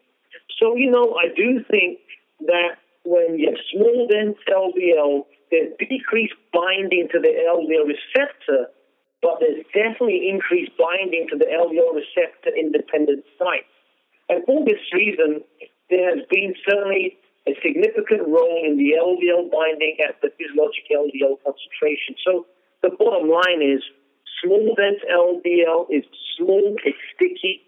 So, 0.59 0.75
you 0.75 0.89
know, 0.89 1.15
I 1.15 1.27
do 1.35 1.63
think 1.69 1.99
that 2.47 2.79
when 3.03 3.37
you 3.37 3.51
have 3.51 3.59
small 3.71 4.07
dense 4.07 4.37
LDL, 4.47 5.25
there's 5.51 5.73
decreased 5.77 6.33
binding 6.51 7.07
to 7.11 7.19
the 7.19 7.29
LDL 7.29 7.87
receptor, 7.87 8.71
but 9.21 9.39
there's 9.39 9.63
definitely 9.73 10.29
increased 10.29 10.71
binding 10.79 11.27
to 11.29 11.37
the 11.37 11.45
LDL 11.45 11.95
receptor 11.95 12.51
independent 12.57 13.23
sites. 13.37 13.69
And 14.29 14.43
for 14.45 14.65
this 14.65 14.81
reason, 14.93 15.43
there 15.89 16.15
has 16.15 16.25
been 16.29 16.55
certainly 16.67 17.17
a 17.47 17.53
significant 17.61 18.27
role 18.27 18.63
in 18.63 18.77
the 18.77 18.95
LDL 18.95 19.51
binding 19.51 19.97
at 20.07 20.21
the 20.21 20.31
physiologic 20.37 20.87
LDL 20.91 21.37
concentration. 21.43 22.15
So 22.23 22.45
the 22.81 22.89
bottom 22.89 23.29
line 23.29 23.61
is 23.61 23.83
small 24.43 24.75
dense 24.75 25.01
LDL 25.11 25.87
is 25.89 26.03
small, 26.37 26.75
it's 26.83 26.97
sticky, 27.15 27.61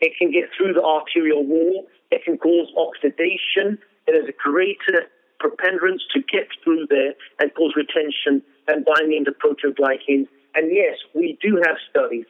it 0.00 0.12
can 0.18 0.30
get 0.30 0.50
through 0.56 0.74
the 0.74 0.82
arterial 0.82 1.44
wall, 1.44 1.86
it 2.10 2.24
can 2.24 2.36
cause 2.38 2.68
oxidation, 2.76 3.78
it 4.06 4.14
has 4.14 4.28
a 4.28 4.36
greater 4.36 5.08
preponderance 5.40 6.02
to 6.12 6.20
get 6.20 6.48
through 6.62 6.86
there 6.88 7.14
and 7.40 7.54
cause 7.54 7.74
retention 7.76 8.42
and 8.68 8.84
binding 8.84 9.24
to 9.24 9.32
proteoglycans. 9.32 10.28
And 10.54 10.72
yes, 10.72 10.96
we 11.14 11.38
do 11.42 11.60
have 11.64 11.76
studies 11.90 12.24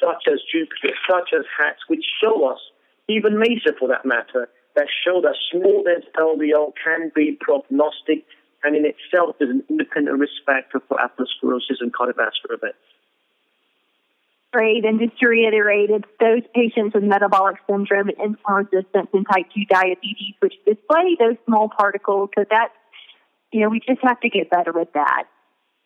such 0.00 0.24
as 0.30 0.40
Jupiter, 0.50 0.94
such 1.08 1.30
as 1.36 1.44
HATS, 1.58 1.80
which 1.88 2.04
show 2.20 2.46
us, 2.46 2.58
even 3.08 3.38
MESA 3.38 3.74
for 3.78 3.88
that 3.88 4.04
matter, 4.04 4.48
that 4.78 4.86
show 5.04 5.20
that 5.20 5.34
small 5.50 5.84
LDL 6.16 6.72
can 6.82 7.10
be 7.14 7.36
prognostic 7.40 8.24
and 8.62 8.76
in 8.76 8.84
itself 8.86 9.36
is 9.40 9.50
an 9.50 9.62
independent 9.68 10.18
risk 10.18 10.32
factor 10.46 10.80
for 10.88 10.98
atherosclerosis 10.98 11.80
and 11.80 11.92
cardiovascular 11.92 12.54
events. 12.54 12.78
Great. 14.52 14.84
And 14.84 14.98
just 14.98 15.18
to 15.18 15.28
reiterate, 15.28 15.90
it's 15.90 16.08
those 16.18 16.42
patients 16.54 16.94
with 16.94 17.04
metabolic 17.04 17.56
syndrome 17.68 18.08
and 18.08 18.36
insulin 18.36 18.66
resistance 18.72 19.08
and 19.12 19.26
type 19.30 19.46
2 19.54 19.66
diabetes 19.68 20.34
which 20.40 20.54
display 20.64 21.16
those 21.18 21.36
small 21.44 21.68
particles. 21.68 22.30
So 22.36 22.44
that's, 22.50 22.72
you 23.52 23.60
know, 23.60 23.68
we 23.68 23.80
just 23.80 24.00
have 24.02 24.20
to 24.20 24.28
get 24.28 24.48
better 24.50 24.72
with 24.72 24.92
that. 24.94 25.24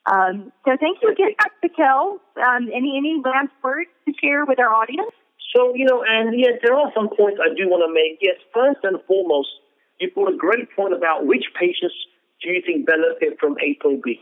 Um, 0.07 0.53
so 0.65 0.77
thank 0.79 0.99
you 1.03 1.11
again, 1.11 1.35
Dr. 1.39 1.69
Patel. 1.69 2.21
Um, 2.37 2.71
any, 2.75 2.97
any 2.97 3.21
last 3.25 3.53
words 3.63 3.91
to 4.07 4.15
share 4.21 4.45
with 4.45 4.59
our 4.59 4.73
audience? 4.73 5.13
So, 5.55 5.75
you 5.77 5.85
know, 5.85 6.03
and 6.03 6.33
yes, 6.39 6.59
there 6.63 6.75
are 6.75 6.91
some 6.97 7.09
points 7.13 7.39
I 7.41 7.53
do 7.53 7.69
want 7.69 7.85
to 7.85 7.93
make. 7.93 8.19
Yes, 8.21 8.41
first 8.55 8.81
and 8.83 8.97
foremost, 9.07 9.53
you 10.01 10.09
put 10.11 10.33
a 10.33 10.37
great 10.37 10.73
point 10.75 10.95
about 10.95 11.27
which 11.27 11.45
patients 11.59 11.95
do 12.43 12.51
you 12.51 12.63
think 12.65 12.87
benefit 12.87 13.39
from 13.39 13.57
ApoB. 13.61 14.19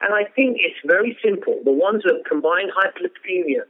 And 0.00 0.12
I 0.12 0.28
think 0.36 0.60
it's 0.60 0.78
very 0.84 1.16
simple. 1.24 1.60
The 1.64 1.72
ones 1.72 2.02
have 2.04 2.20
combined 2.28 2.70
hyperlipidemia, 2.76 3.64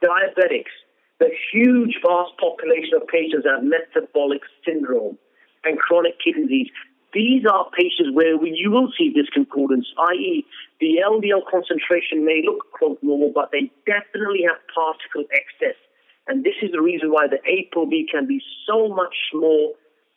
diabetics, 0.00 0.72
the 1.20 1.28
huge, 1.52 2.00
vast 2.00 2.32
population 2.40 2.96
of 2.96 3.06
patients 3.08 3.44
that 3.44 3.60
have 3.60 3.64
metabolic 3.64 4.40
syndrome 4.64 5.18
and 5.64 5.78
chronic 5.78 6.16
kidney 6.24 6.48
disease. 6.48 6.72
These 7.12 7.44
are 7.46 7.70
patients 7.70 8.10
where 8.16 8.36
we, 8.36 8.50
you 8.56 8.72
will 8.72 8.90
see 8.98 9.12
disconcordance, 9.12 9.86
i.e., 10.10 10.44
the 10.80 10.98
LDL 11.06 11.46
concentration 11.48 12.24
may 12.24 12.42
look 12.44 12.72
quote 12.72 12.98
normal, 13.02 13.30
but 13.32 13.52
they 13.52 13.70
definitely 13.86 14.42
have 14.48 14.58
particle 14.74 15.22
excess. 15.30 15.78
And 16.26 16.42
this 16.42 16.54
is 16.62 16.72
the 16.72 16.80
reason 16.80 17.10
why 17.10 17.26
the 17.28 17.38
ApoB 17.44 18.10
can 18.10 18.26
be 18.26 18.40
so 18.66 18.88
much 18.88 19.14
more 19.34 19.72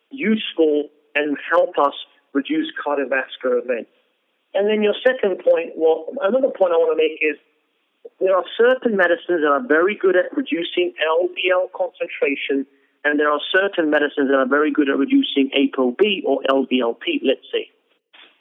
useful 0.09 0.89
and 1.15 1.37
help 1.51 1.77
us 1.77 1.93
reduce 2.33 2.71
cardiovascular 2.85 3.63
events. 3.63 3.89
And 4.53 4.67
then 4.69 4.81
your 4.81 4.95
second 5.05 5.39
point, 5.43 5.73
well, 5.75 6.07
another 6.21 6.49
point 6.49 6.71
I 6.71 6.77
want 6.77 6.95
to 6.95 7.01
make 7.01 7.19
is 7.21 7.37
there 8.19 8.35
are 8.35 8.45
certain 8.57 8.95
medicines 8.95 9.43
that 9.43 9.51
are 9.51 9.65
very 9.67 9.95
good 9.95 10.15
at 10.15 10.35
reducing 10.35 10.93
LDL 10.97 11.71
concentration, 11.75 12.65
and 13.03 13.19
there 13.19 13.29
are 13.29 13.41
certain 13.51 13.89
medicines 13.89 14.29
that 14.31 14.37
are 14.37 14.47
very 14.47 14.71
good 14.71 14.89
at 14.89 14.97
reducing 14.97 15.51
ApoB 15.51 16.23
or 16.25 16.41
LDLP, 16.49 17.21
let's 17.23 17.45
say. 17.51 17.69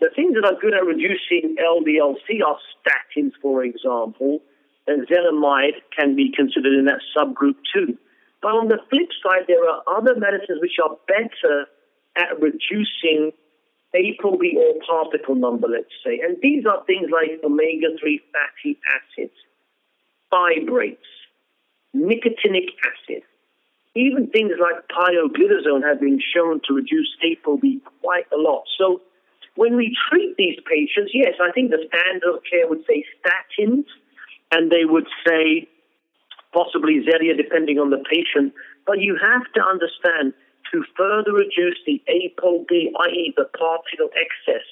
The 0.00 0.11
things 0.14 0.35
that 0.35 0.44
are 0.44 0.59
good 0.61 0.74
at 0.74 0.85
reducing 0.85 1.57
LDLC 1.57 2.44
are 2.46 2.59
statins, 2.79 3.33
for 3.42 3.64
example, 3.64 4.40
and 4.87 5.07
can 5.96 6.14
be 6.16 6.33
considered 6.35 6.79
in 6.79 6.85
that 6.87 7.01
subgroup 7.16 7.57
too. 7.75 7.96
But 8.42 8.53
on 8.53 8.68
the 8.68 8.79
flip 8.90 9.09
side, 9.22 9.46
there 9.49 9.68
are 9.68 9.83
other 9.87 10.14
medicines 10.14 10.61
which 10.61 10.79
are 10.83 10.96
better 11.09 11.66
at 12.16 12.40
reducing 12.40 13.33
ApoB 13.94 14.55
or 14.57 14.75
particle 14.87 15.35
number, 15.35 15.68
let's 15.68 15.92
say. 16.05 16.20
And 16.22 16.37
these 16.42 16.64
are 16.66 16.85
things 16.85 17.11
like 17.11 17.42
omega 17.44 17.96
3 17.99 18.20
fatty 18.33 18.79
acids, 18.87 19.35
fibrates, 20.33 20.96
nicotinic 21.94 22.70
acid. 22.85 23.22
Even 23.94 24.29
things 24.29 24.53
like 24.61 24.85
pioglitazone 24.92 25.83
have 25.83 26.01
been 26.01 26.20
shown 26.20 26.61
to 26.68 26.75
reduce 26.75 27.09
ApoB 27.25 27.81
quite 28.03 28.27
a 28.33 28.37
lot. 28.37 28.64
So 28.79 29.01
when 29.55 29.75
we 29.77 29.96
treat 30.11 30.37
these 30.37 30.59
patients, 30.68 31.12
yes, 31.14 31.35
I 31.40 31.51
think 31.53 31.70
the 31.70 31.83
standard 31.88 32.29
of 32.29 32.42
care 32.49 32.68
would 32.68 32.85
say 32.87 33.05
statins, 33.25 33.87
and 34.52 34.70
they 34.70 34.85
would 34.85 35.06
say 35.26 35.68
possibly 36.52 37.04
Zetia, 37.04 37.37
depending 37.37 37.78
on 37.78 37.90
the 37.90 38.02
patient. 38.09 38.54
But 38.87 39.00
you 39.00 39.18
have 39.20 39.44
to 39.54 39.61
understand 39.61 40.32
to 40.72 40.82
further 40.96 41.32
reduce 41.32 41.78
the 41.87 42.02
ApoB, 42.09 42.70
i.e., 42.70 43.35
the 43.37 43.44
particle 43.52 44.11
excess, 44.16 44.64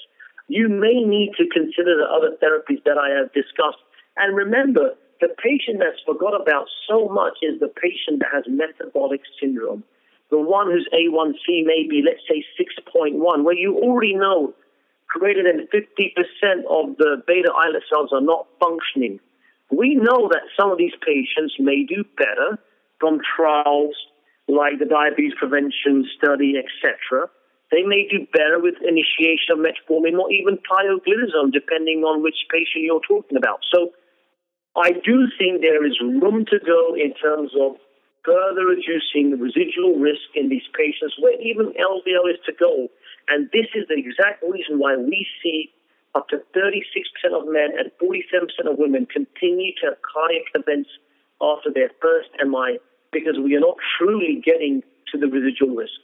you 0.49 0.69
may 0.69 1.05
need 1.05 1.33
to 1.39 1.45
consider 1.53 1.97
the 1.97 2.09
other 2.11 2.37
therapies 2.43 2.83
that 2.85 2.99
I 2.99 3.11
have 3.17 3.33
discussed. 3.33 3.81
And 4.17 4.37
remember, 4.37 4.95
the 5.21 5.29
patient 5.43 5.79
that's 5.81 6.01
forgot 6.05 6.35
about 6.35 6.67
so 6.89 7.09
much 7.09 7.39
is 7.43 7.61
the 7.61 7.69
patient 7.69 8.21
that 8.21 8.33
has 8.33 8.45
metabolic 8.49 9.23
syndrome. 9.41 9.85
The 10.31 10.41
one 10.41 10.71
whose 10.71 10.89
A1C 10.93 11.65
may 11.65 11.87
be, 11.89 12.03
let's 12.05 12.25
say, 12.29 12.45
6.1, 12.59 13.45
where 13.45 13.55
you 13.55 13.79
already 13.79 14.15
know 14.15 14.55
greater 15.09 15.43
than 15.43 15.69
50% 15.69 15.85
of 16.69 16.97
the 16.99 17.23
beta 17.27 17.53
islet 17.57 17.85
cells 17.89 18.11
are 18.13 18.21
not 18.21 18.47
functioning. 18.59 19.21
We 19.71 19.95
know 19.95 20.29
that 20.29 20.45
some 20.59 20.71
of 20.71 20.79
these 20.79 20.95
patients 21.05 21.55
may 21.59 21.85
do 21.85 22.05
better 22.17 22.59
from 23.01 23.21
trials 23.37 23.95
like 24.49 24.79
the 24.79 24.85
diabetes 24.85 25.33
prevention 25.39 26.05
study, 26.17 26.55
etc. 26.61 27.29
They 27.73 27.83
may 27.83 28.07
do 28.07 28.27
better 28.33 28.61
with 28.61 28.75
initiation 28.85 29.57
of 29.57 29.59
metformin 29.59 30.19
or 30.21 30.31
even 30.31 30.59
pioglitazone, 30.63 31.53
depending 31.53 32.05
on 32.05 32.23
which 32.23 32.37
patient 32.53 32.85
you're 32.85 33.03
talking 33.03 33.37
about. 33.37 33.61
So 33.73 33.91
I 34.77 34.93
do 34.93 35.27
think 35.39 35.61
there 35.61 35.85
is 35.87 35.99
room 36.01 36.45
to 36.51 36.59
go 36.61 36.95
in 36.95 37.15
terms 37.19 37.53
of 37.59 37.77
further 38.25 38.65
reducing 38.65 39.31
the 39.31 39.37
residual 39.37 40.01
risk 40.01 40.33
in 40.35 40.49
these 40.49 40.65
patients 40.73 41.15
where 41.21 41.41
even 41.41 41.73
LDL 41.77 42.31
is 42.33 42.41
to 42.47 42.53
go. 42.53 42.89
And 43.29 43.49
this 43.53 43.69
is 43.75 43.85
the 43.89 44.01
exact 44.01 44.43
reason 44.43 44.79
why 44.79 44.97
we 44.97 45.27
see 45.43 45.74
up 46.15 46.29
to 46.29 46.37
36% 46.55 46.75
of 47.35 47.49
men 47.49 47.71
and 47.79 47.91
47% 48.01 48.71
of 48.71 48.79
women 48.79 49.07
continue 49.07 49.73
to 49.81 49.91
have 49.91 49.99
cardiac 50.03 50.47
events 50.55 50.91
after 51.43 51.71
their 51.73 51.91
first 52.01 52.31
MI 52.45 52.79
because 53.13 53.37
we 53.43 53.55
are 53.57 53.61
not 53.61 53.77
truly 53.99 54.43
getting 54.45 54.83
to 55.13 55.19
the 55.19 55.27
residual 55.27 55.75
risk. 55.75 56.01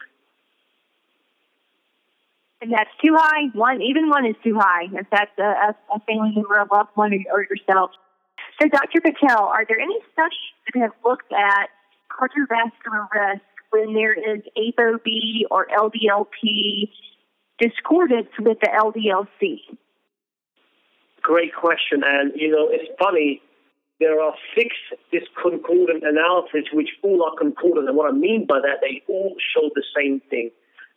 And 2.61 2.73
that's 2.73 2.90
too 3.03 3.16
high. 3.16 3.49
One, 3.55 3.81
even 3.81 4.09
one 4.11 4.27
is 4.27 4.37
too 4.44 4.59
high. 4.59 4.85
If 4.92 5.07
that's 5.11 5.31
uh, 5.38 5.42
a, 5.42 5.75
a 5.94 6.01
family 6.01 6.33
member, 6.35 6.57
a 6.57 6.66
loved 6.73 6.90
one, 6.94 7.12
or 7.33 7.46
yourself. 7.49 7.90
So, 8.61 8.68
Dr. 8.68 9.01
Patel, 9.01 9.44
are 9.44 9.64
there 9.66 9.81
any 9.81 9.99
studies 10.12 10.53
that 10.66 10.81
have 10.81 10.92
looked 11.03 11.33
at 11.33 11.70
cardiovascular 12.12 13.09
risk 13.14 13.42
when 13.70 13.94
there 13.94 14.12
is 14.12 14.42
ApoB 14.59 15.49
or 15.51 15.66
LDLP 15.68 16.90
discordance 17.59 18.29
with 18.38 18.59
the 18.61 18.68
LDLC? 18.68 19.79
Great 21.22 21.54
question. 21.54 22.02
And, 22.04 22.33
you 22.35 22.50
know, 22.50 22.68
it's 22.70 22.90
funny. 22.98 23.42
There 23.98 24.20
are 24.20 24.35
six 24.56 24.74
discordant 25.12 26.02
analyses 26.04 26.68
which 26.72 26.88
all 27.02 27.22
are 27.22 27.37
concordant. 27.37 27.88
And 27.88 27.96
what 27.96 28.12
I 28.12 28.16
mean 28.16 28.46
by 28.46 28.61
that, 28.61 28.80
they 28.80 29.02
all 29.09 29.37
show 29.54 29.68
the 29.74 29.85
same 29.94 30.20
thing. 30.30 30.50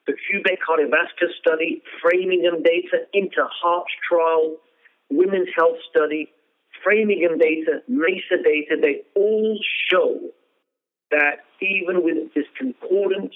The 0.08 0.14
Quebec 0.14 0.60
cardiovascular 0.68 1.32
study, 1.40 1.82
Framingham 2.02 2.64
data, 2.64 3.08
INTER-HEART 3.14 3.88
trial, 4.08 4.58
Women's 5.10 5.50
Health 5.56 5.78
study, 5.90 6.32
Framingham 6.84 7.38
data, 7.38 7.82
MESA 7.88 8.44
data, 8.44 8.76
they 8.82 9.02
all 9.16 9.58
show 9.90 10.20
that 11.12 11.46
even 11.62 12.04
with 12.04 12.34
this 12.34 12.46
concordance, 12.58 13.36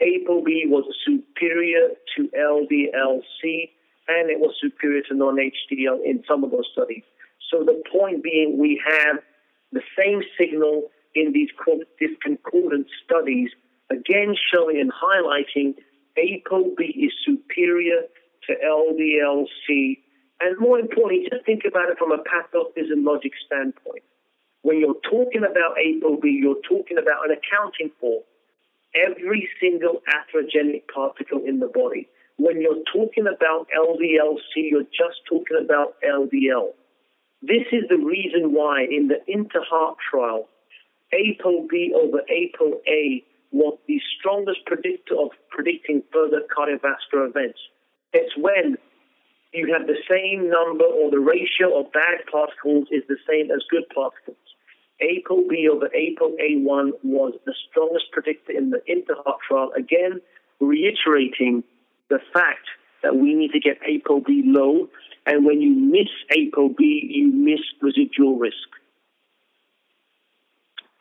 ApoB 0.00 0.68
was 0.68 0.84
superior 1.04 1.90
to 2.16 2.28
LDLC 2.38 3.70
and 4.08 4.30
it 4.30 4.40
was 4.40 4.54
superior 4.60 5.02
to 5.08 5.14
non-HDL 5.14 6.04
in 6.04 6.24
some 6.26 6.44
of 6.44 6.50
those 6.50 6.68
studies. 6.72 7.02
So 7.50 7.64
the 7.64 7.82
point 7.90 8.22
being, 8.22 8.58
we 8.58 8.80
have 8.86 9.18
the 9.72 9.82
same 9.96 10.22
signal 10.38 10.88
in 11.14 11.32
these 11.32 11.50
discordant 11.98 12.86
studies, 13.04 13.50
again 13.90 14.34
showing 14.52 14.80
and 14.80 14.92
highlighting 14.92 15.74
ApoB 16.18 16.80
is 16.80 17.12
superior 17.24 18.02
to 18.46 18.54
LDLC 18.64 19.98
and 20.40 20.58
more 20.58 20.78
importantly, 20.78 21.28
just 21.30 21.44
think 21.44 21.62
about 21.66 21.90
it 21.90 21.98
from 21.98 22.12
a 22.12 22.18
pathophysiologic 22.18 23.32
standpoint. 23.44 24.04
When 24.62 24.78
you're 24.78 25.00
talking 25.10 25.42
about 25.42 25.76
ApoB, 25.76 26.22
you're 26.22 26.62
talking 26.68 26.98
about 26.98 27.28
an 27.28 27.36
accounting 27.36 27.90
for 28.00 28.22
every 28.94 29.48
single 29.60 30.00
atherogenic 30.06 30.82
particle 30.92 31.42
in 31.44 31.58
the 31.58 31.66
body. 31.66 32.08
When 32.38 32.60
you're 32.60 32.84
talking 32.92 33.26
about 33.26 33.66
LDLC, 33.76 34.70
you're 34.70 34.82
just 34.84 35.26
talking 35.28 35.58
about 35.60 35.96
LDL. 36.02 36.70
This 37.42 37.66
is 37.72 37.82
the 37.88 37.98
reason 37.98 38.52
why 38.52 38.84
in 38.84 39.08
the 39.08 39.18
INTER-HEART 39.26 39.96
trial, 40.08 40.48
ApoB 41.12 41.92
over 41.94 42.22
ApoA 42.30 43.24
was 43.50 43.76
the 43.88 44.00
strongest 44.18 44.60
predictor 44.66 45.16
of 45.16 45.30
predicting 45.50 46.02
further 46.12 46.42
cardiovascular 46.56 47.28
events. 47.28 47.58
It's 48.12 48.36
when 48.36 48.76
you 49.52 49.74
have 49.76 49.88
the 49.88 49.98
same 50.08 50.48
number 50.48 50.84
or 50.84 51.10
the 51.10 51.18
ratio 51.18 51.80
of 51.80 51.92
bad 51.92 52.22
particles 52.30 52.86
is 52.92 53.02
the 53.08 53.18
same 53.28 53.50
as 53.50 53.64
good 53.68 53.84
particles. 53.92 54.36
ApoB 55.02 55.68
over 55.72 55.88
ApoA1 55.88 56.90
was 57.02 57.34
the 57.46 57.54
strongest 57.68 58.12
predictor 58.12 58.52
in 58.52 58.70
the 58.70 58.80
INTER-HEART 58.86 59.38
trial, 59.48 59.72
again, 59.76 60.20
reiterating 60.60 61.64
the 62.10 62.18
fact 62.32 62.66
that 63.02 63.16
we 63.16 63.34
need 63.34 63.52
to 63.52 63.60
get 63.60 63.78
ApoB 63.82 64.26
low, 64.44 64.88
and 65.26 65.44
when 65.44 65.60
you 65.60 65.74
miss 65.74 66.08
ApoB, 66.32 66.78
you 66.78 67.32
miss 67.32 67.60
residual 67.80 68.38
risk. 68.38 68.56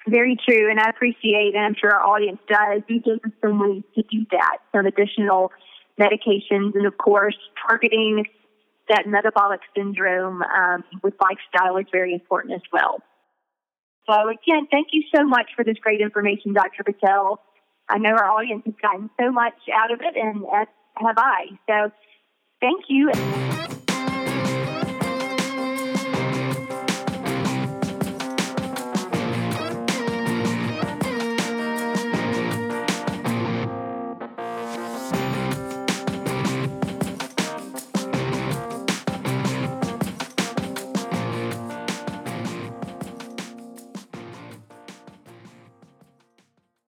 Very 0.08 0.38
true, 0.48 0.70
and 0.70 0.80
I 0.80 0.90
appreciate, 0.90 1.54
and 1.54 1.66
I'm 1.66 1.76
sure 1.76 1.94
our 1.94 2.16
audience 2.16 2.40
does. 2.48 2.82
You 2.88 3.02
gave 3.02 3.26
us 3.26 3.32
some 3.42 3.60
ways 3.60 3.84
to 3.96 4.04
do 4.04 4.26
that, 4.32 4.60
some 4.74 4.86
additional 4.86 5.52
medications, 6.00 6.76
and 6.76 6.86
of 6.86 6.98
course, 6.98 7.36
targeting 7.68 8.26
that 8.90 9.06
metabolic 9.06 9.60
syndrome 9.76 10.44
um, 10.44 10.84
with 11.04 11.14
lifestyle 11.20 11.76
is 11.78 11.88
very 11.92 12.14
important 12.14 12.54
as 12.54 12.62
well. 12.72 13.02
So, 14.10 14.30
again, 14.30 14.68
thank 14.72 14.88
you 14.94 15.04
so 15.14 15.26
much 15.26 15.50
for 15.56 15.66
this 15.66 15.76
great 15.82 16.00
information, 16.00 16.54
Dr. 16.54 16.84
Patel. 16.86 17.42
I 17.90 17.98
know 17.98 18.12
our 18.12 18.32
audience 18.32 18.64
has 18.66 18.76
gotten 18.82 19.10
so 19.20 19.32
much 19.32 19.56
out 19.74 19.92
of 19.92 20.00
it, 20.02 20.16
and 20.16 20.46
as 20.56 20.68
have 21.06 21.18
I. 21.18 21.48
So, 21.68 21.92
thank 22.62 22.86
you. 22.90 23.57